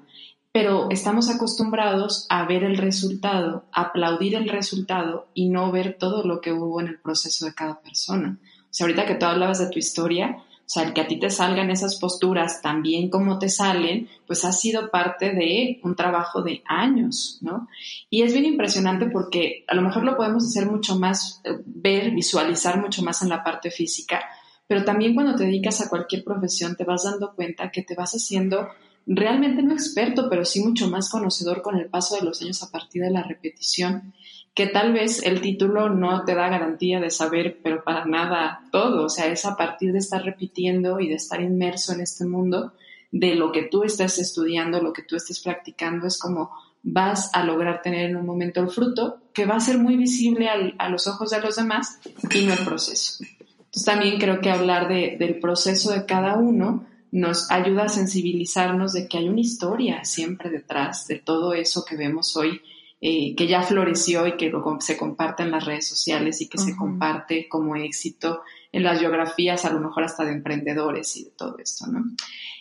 [0.53, 6.40] pero estamos acostumbrados a ver el resultado, aplaudir el resultado y no ver todo lo
[6.40, 8.38] que hubo en el proceso de cada persona.
[8.42, 10.36] O sea, ahorita que tú hablabas de tu historia,
[10.68, 14.07] o sea, el que a ti te salgan esas posturas tan bien como te salen,
[14.26, 17.68] pues ha sido parte de un trabajo de años, ¿no?
[18.11, 22.11] Y es bien impresionante porque a lo mejor lo podemos hacer mucho más, eh, ver,
[22.11, 24.20] visualizar mucho más en la parte física,
[24.66, 28.12] pero también cuando te dedicas a cualquier profesión te vas dando cuenta que te vas
[28.12, 28.68] haciendo
[29.09, 32.70] realmente no experto, pero sí mucho más conocedor con el paso de los años a
[32.70, 34.12] partir de la repetición,
[34.54, 39.06] que tal vez el título no te da garantía de saber, pero para nada todo,
[39.06, 42.72] o sea, es a partir de estar repitiendo y de estar inmerso en este mundo,
[43.11, 46.50] de lo que tú estás estudiando, lo que tú estés practicando, es como
[46.82, 50.48] vas a lograr tener en un momento el fruto que va a ser muy visible
[50.78, 51.98] a los ojos de los demás
[52.34, 53.24] y no el proceso.
[53.59, 59.09] Entonces también creo que hablar del proceso de cada uno nos ayuda a sensibilizarnos de
[59.09, 62.61] que hay una historia siempre detrás de todo eso que vemos hoy,
[63.00, 66.76] eh, que ya floreció y que se comparte en las redes sociales y que se
[66.76, 68.42] comparte como éxito
[68.72, 72.04] en las biografías, a lo mejor hasta de emprendedores y de todo esto, ¿no?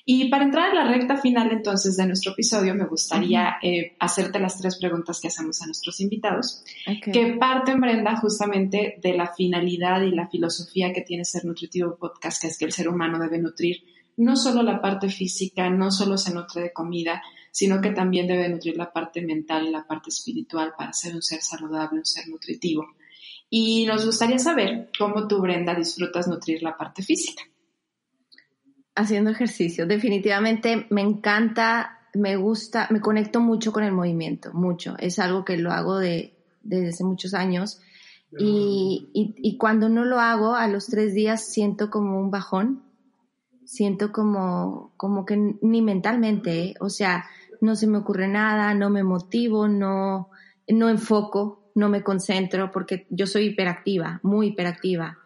[0.10, 4.40] Y para entrar a la recta final entonces de nuestro episodio, me gustaría eh, hacerte
[4.40, 6.64] las tres preguntas que hacemos a nuestros invitados,
[7.12, 12.42] que parten, Brenda, justamente de la finalidad y la filosofía que tiene Ser Nutritivo Podcast,
[12.42, 13.84] que es que el ser humano debe nutrir
[14.18, 18.50] no solo la parte física, no solo se nutre de comida, sino que también debe
[18.50, 22.28] nutrir la parte mental y la parte espiritual para ser un ser saludable, un ser
[22.28, 22.86] nutritivo.
[23.50, 27.44] Y nos gustaría saber cómo tú, Brenda, disfrutas nutrir la parte física
[28.98, 29.86] haciendo ejercicio.
[29.86, 34.96] Definitivamente me encanta, me gusta, me conecto mucho con el movimiento, mucho.
[34.98, 37.80] Es algo que lo hago de, desde hace muchos años.
[38.38, 42.84] Y, y, cuando no lo hago, a los tres días siento como un bajón,
[43.68, 47.26] siento como, como que ni mentalmente, o sea,
[47.60, 50.30] no se me ocurre nada, no me motivo, no,
[50.70, 55.18] no enfoco, no me concentro, porque yo soy hiperactiva, muy hiperactiva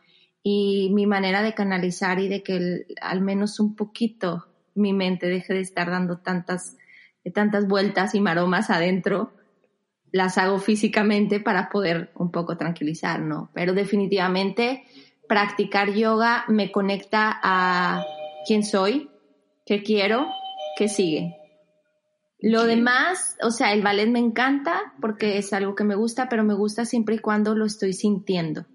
[0.43, 5.53] y mi manera de canalizar y de que al menos un poquito mi mente deje
[5.53, 6.77] de estar dando tantas,
[7.33, 9.33] tantas vueltas y maromas adentro,
[10.11, 13.51] las hago físicamente para poder un poco tranquilizar, ¿no?
[13.53, 14.83] Pero definitivamente
[15.27, 18.03] practicar yoga me conecta a
[18.45, 19.09] quién soy,
[19.65, 20.27] qué quiero,
[20.77, 21.35] qué sigue.
[22.39, 26.43] Lo demás, o sea, el ballet me encanta porque es algo que me gusta, pero
[26.43, 28.65] me gusta siempre y cuando lo estoy sintiendo.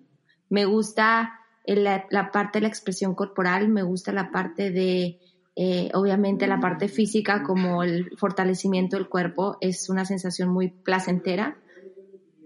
[0.49, 5.19] Me gusta la, la, parte de la expresión corporal, me gusta la parte de,
[5.59, 11.57] eh, obviamente la parte física como el fortalecimiento del cuerpo, es una sensación muy placentera,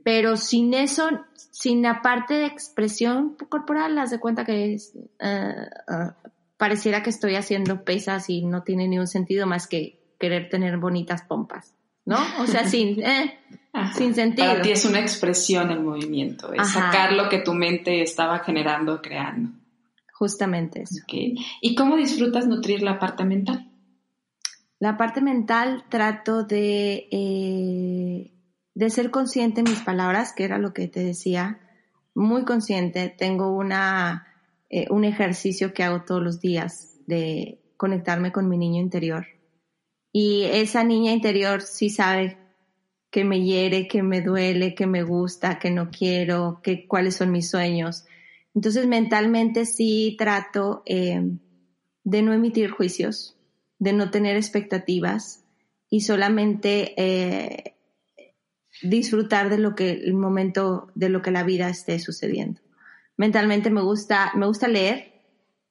[0.05, 5.69] pero sin eso, sin la parte de expresión corporal, las de cuenta que es, eh,
[5.89, 6.30] eh,
[6.61, 10.77] pareciera que estoy haciendo pesas y no tiene ni un sentido más que querer tener
[10.77, 11.75] bonitas pompas.
[12.05, 12.19] ¿no?
[12.41, 13.39] O sea, sin, eh,
[13.95, 14.49] sin sentido.
[14.49, 19.01] Para ti es una expresión el movimiento, es sacar lo que tu mente estaba generando,
[19.01, 19.53] creando.
[20.13, 21.03] Justamente eso.
[21.09, 23.71] ¿Y cómo disfrutas nutrir la parte mental?
[24.79, 28.31] La parte mental trato de, eh,
[28.75, 31.59] de ser consciente en mis palabras, que era lo que te decía,
[32.15, 33.09] muy consciente.
[33.09, 34.27] Tengo una,
[34.71, 39.27] eh, un ejercicio que hago todos los días de conectarme con mi niño interior
[40.13, 42.37] y esa niña interior sí sabe
[43.11, 47.33] que me hiere, que me duele, que me gusta, que no quiero, que cuáles son
[47.33, 48.05] mis sueños.
[48.55, 51.21] Entonces mentalmente sí trato eh,
[52.05, 53.37] de no emitir juicios,
[53.79, 55.45] de no tener expectativas
[55.89, 57.77] y solamente eh,
[58.83, 62.61] disfrutar de lo que el momento, de lo que la vida esté sucediendo.
[63.21, 65.13] Mentalmente me gusta, me gusta leer,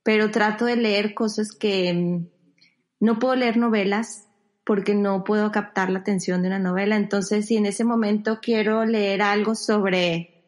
[0.03, 2.27] pero trato de leer cosas que mm,
[2.99, 4.27] no puedo leer novelas
[4.63, 6.95] porque no puedo captar la atención de una novela.
[6.95, 10.43] Entonces, si en ese momento quiero leer algo sobre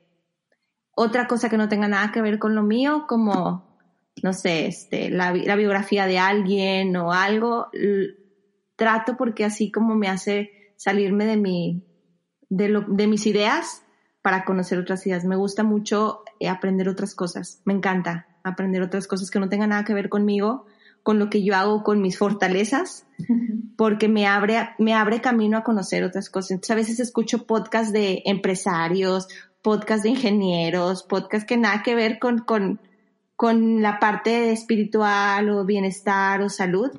[0.91, 3.79] otra cosa que no tenga nada que ver con lo mío, como,
[4.21, 7.71] no sé, este, la, la biografía de alguien o algo,
[8.75, 11.83] trato porque así como me hace salirme de mi,
[12.47, 13.81] de, lo, de mis ideas
[14.21, 15.25] para conocer otras ideas.
[15.25, 17.61] Me gusta mucho aprender otras cosas.
[17.65, 20.65] Me encanta aprender otras cosas que no tengan nada que ver conmigo,
[21.03, 23.05] con lo que yo hago, con mis fortalezas,
[23.77, 26.51] porque me abre, me abre camino a conocer otras cosas.
[26.51, 29.27] Entonces a veces escucho podcasts de empresarios,
[29.61, 32.79] podcasts de ingenieros, podcasts que nada que ver con, con,
[33.35, 36.91] con la parte espiritual o bienestar o salud,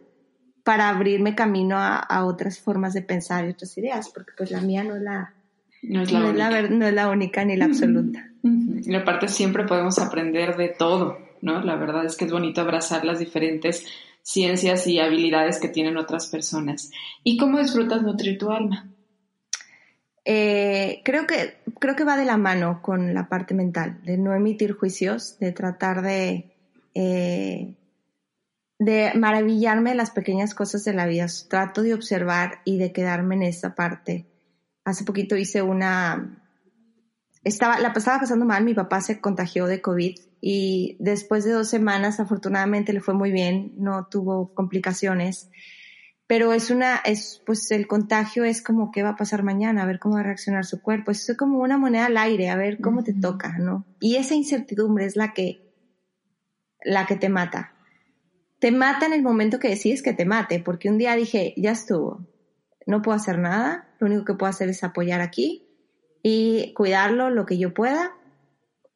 [0.64, 4.60] para abrirme camino a, a otras formas de pensar y otras ideas, porque pues la
[4.60, 5.34] mía no es la,
[5.82, 6.62] no es la, única.
[6.62, 8.30] no es la única ni la absoluta.
[8.42, 11.62] Y aparte siempre podemos aprender de todo, ¿no?
[11.62, 13.86] La verdad es que es bonito abrazar las diferentes
[14.22, 16.90] ciencias y habilidades que tienen otras personas.
[17.24, 18.88] ¿Y cómo disfrutas nutrir tu alma?
[20.24, 24.34] Eh, creo, que, creo que va de la mano con la parte mental, de no
[24.34, 26.54] emitir juicios, de tratar de,
[26.94, 27.74] eh,
[28.78, 31.26] de maravillarme de las pequeñas cosas de la vida.
[31.48, 34.31] Trato de observar y de quedarme en esa parte
[34.84, 36.42] hace poquito hice una,
[37.44, 41.68] estaba, la estaba pasando mal, mi papá se contagió de COVID y después de dos
[41.68, 45.50] semanas afortunadamente le fue muy bien, no tuvo complicaciones,
[46.26, 49.86] pero es una, es, pues el contagio es como qué va a pasar mañana, a
[49.86, 52.80] ver cómo va a reaccionar su cuerpo, es como una moneda al aire, a ver
[52.80, 53.84] cómo te toca, ¿no?
[54.00, 55.74] Y esa incertidumbre es la que,
[56.82, 57.74] la que te mata.
[58.60, 61.72] Te mata en el momento que decides que te mate, porque un día dije, ya
[61.72, 62.26] estuvo,
[62.86, 65.64] no puedo hacer nada, lo único que puedo hacer es apoyar aquí
[66.24, 68.12] y cuidarlo lo que yo pueda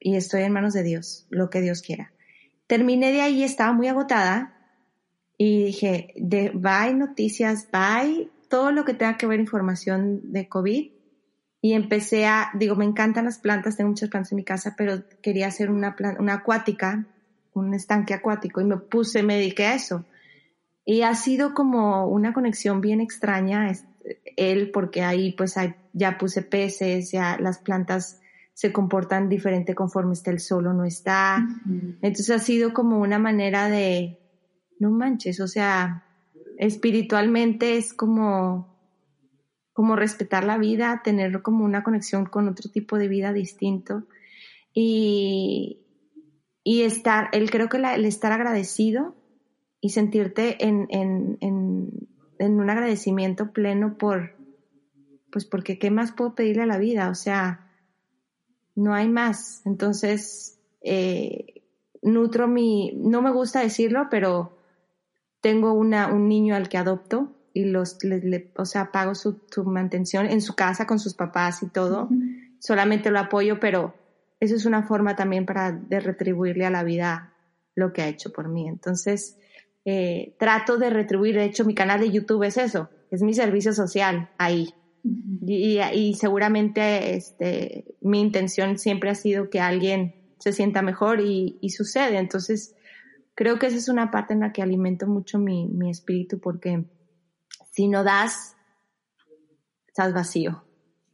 [0.00, 2.12] y estoy en manos de Dios, lo que Dios quiera.
[2.66, 4.56] Terminé de ahí, estaba muy agotada
[5.38, 10.90] y dije, de, bye noticias, bye todo lo que tenga que ver información de COVID
[11.60, 15.04] y empecé a, digo, me encantan las plantas, tengo muchas plantas en mi casa, pero
[15.22, 17.06] quería hacer una, una acuática,
[17.54, 20.04] un estanque acuático y me puse, me dediqué a eso
[20.84, 23.70] y ha sido como una conexión bien extraña
[24.36, 25.54] él, porque ahí pues
[25.92, 28.20] ya puse peces, ya las plantas
[28.52, 31.46] se comportan diferente conforme está el sol o no está.
[32.00, 34.18] Entonces ha sido como una manera de,
[34.78, 36.04] no manches, o sea,
[36.58, 38.74] espiritualmente es como,
[39.72, 44.04] como respetar la vida, tener como una conexión con otro tipo de vida distinto.
[44.72, 45.82] Y,
[46.64, 49.14] y estar, él creo que el estar agradecido
[49.80, 54.36] y sentirte en, en, en, un agradecimiento pleno por,
[55.30, 57.70] pues porque qué más puedo pedirle a la vida, o sea,
[58.74, 59.62] no hay más.
[59.64, 61.62] Entonces, eh,
[62.02, 64.56] nutro mi, no me gusta decirlo, pero
[65.40, 69.64] tengo una, un niño al que adopto y los, le, o sea, pago su, su,
[69.64, 72.08] mantención en su casa con sus papás y todo.
[72.58, 73.94] Solamente lo apoyo, pero
[74.40, 77.32] eso es una forma también para de retribuirle a la vida
[77.74, 78.68] lo que ha hecho por mí.
[78.68, 79.38] Entonces,
[79.88, 81.36] eh, trato de retribuir.
[81.36, 84.74] De hecho, mi canal de YouTube es eso, es mi servicio social ahí.
[85.46, 92.18] y, seguramente este, mi intención siempre ha sido que alguien se sienta mejor y, sucede.
[92.18, 92.74] Entonces,
[93.36, 96.84] creo que esa es una parte en la que alimento mucho mi, mi espíritu porque
[97.70, 98.56] si no das,
[99.86, 100.64] estás vacío.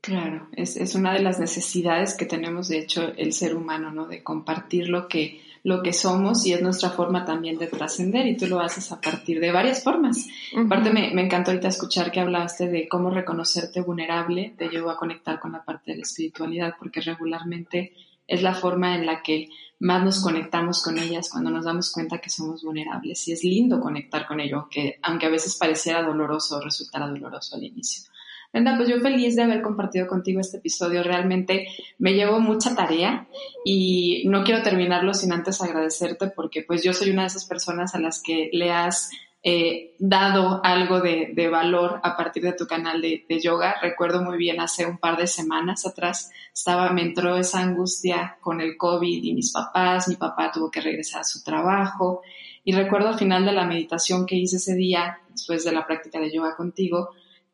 [0.00, 4.08] Claro, es, es, una de las necesidades que tenemos, de hecho, el ser humano, ¿no?
[4.08, 8.36] De compartir lo que, lo que somos y es nuestra forma también de trascender y
[8.36, 10.26] tú lo haces a partir de varias formas.
[10.56, 14.96] Aparte me, me, encantó ahorita escuchar que hablaste de cómo reconocerte vulnerable, te llevó a
[14.96, 17.92] conectar con la parte de la espiritualidad porque regularmente
[18.26, 19.48] es la forma en la que
[19.78, 23.80] más nos conectamos con ellas cuando nos damos cuenta que somos vulnerables y es lindo
[23.80, 28.11] conectar con ello, que aunque a veces pareciera doloroso o resultara doloroso al inicio.
[28.52, 31.02] Brenda, pues yo feliz de haber compartido contigo este episodio.
[31.02, 33.26] Realmente me llevo mucha tarea
[33.64, 37.94] y no quiero terminarlo sin antes agradecerte porque pues yo soy una de esas personas
[37.94, 39.10] a las que le has
[39.42, 43.76] eh, dado algo de, valor a partir de tu canal de, yoga.
[43.80, 48.60] Recuerdo muy bien hace un par de semanas atrás estaba, me entró esa angustia con
[48.60, 52.20] el COVID y mis papás, mi papá tuvo que regresar a su trabajo
[52.64, 56.20] y recuerdo al final de la meditación que hice ese día, después de la práctica
[56.20, 57.10] de yoga contigo,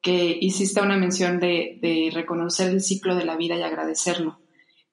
[0.09, 4.39] que hiciste una mención de, reconocer el ciclo de la vida y agradecerlo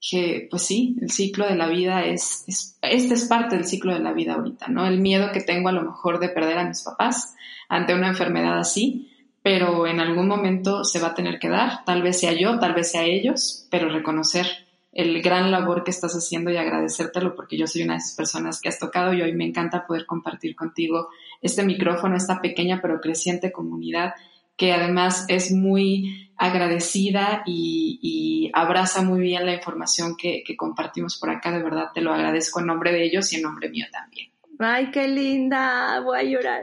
[0.07, 3.93] que pues sí, el ciclo de la vida es, es, este es parte del ciclo
[3.93, 4.85] de la vida ahorita, ¿no?
[4.85, 7.33] El miedo que tengo a lo mejor de perder a mis papás
[7.69, 9.09] ante una enfermedad así,
[9.41, 12.73] pero en algún momento se va a tener que dar, tal vez sea yo, tal
[12.73, 14.45] vez sea ellos, pero reconocer
[14.91, 18.59] el gran labor que estás haciendo y agradecértelo porque yo soy una de esas personas
[18.59, 21.07] que has tocado y hoy me encanta poder compartir contigo
[21.41, 24.13] este micrófono, esta pequeña pero creciente comunidad
[24.57, 31.51] que además es muy agradecida y, abraza muy bien la información que, compartimos por acá.
[31.51, 34.29] De verdad, te lo agradezco en nombre de ellos y en nombre mío también.
[34.57, 36.61] Ay, qué linda, voy a llorar.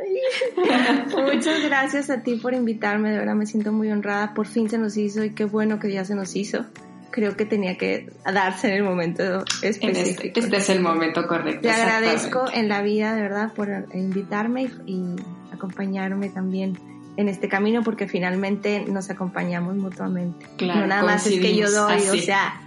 [1.35, 4.33] Muchas gracias a ti por invitarme, de verdad me siento muy honrada.
[4.33, 6.65] Por fin se nos hizo y qué bueno que ya se nos hizo.
[7.11, 10.41] Creo que tenía que darse en el momento este, específico.
[10.41, 11.61] este, es el momento correcto.
[11.61, 15.17] Te agradezco en la vida, de verdad, por invitarme y
[15.53, 16.79] acompañarme también
[17.17, 20.47] en este camino porque finalmente nos acompañamos mutuamente.
[20.57, 22.61] Claro, no nada más es que yo doy, o sea,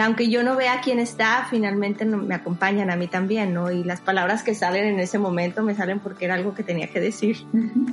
[0.00, 3.70] aunque yo no vea quién está, finalmente me acompañan a mí también, ¿no?
[3.70, 6.86] Y las palabras que salen en ese momento me salen porque era algo que tenía
[6.88, 7.44] que decir.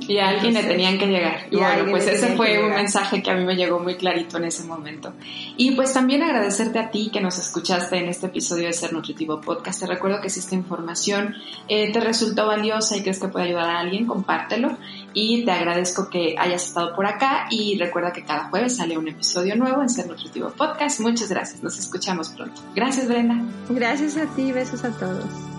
[0.08, 1.46] Y a alguien le tenían que llegar.
[1.50, 4.44] Y bueno, pues ese fue un mensaje que a mí me llegó muy clarito en
[4.44, 5.12] ese momento.
[5.56, 9.40] Y pues también agradecerte a ti que nos escuchaste en este episodio de Ser Nutritivo
[9.40, 9.80] Podcast.
[9.80, 11.34] Te recuerdo que si esta información
[11.68, 14.78] eh, te resultó valiosa y crees que puede ayudar a alguien, compártelo.
[15.12, 19.08] Y te agradezco que hayas estado por acá y recuerda que cada jueves sale un
[19.08, 21.00] episodio nuevo en Ser Nutritivo Podcast.
[21.00, 21.62] Muchas gracias.
[21.62, 22.60] Nos escuchamos pronto.
[22.74, 23.36] Gracias, Brenda.
[23.68, 24.52] Gracias a ti.
[24.52, 25.49] Besos a todos.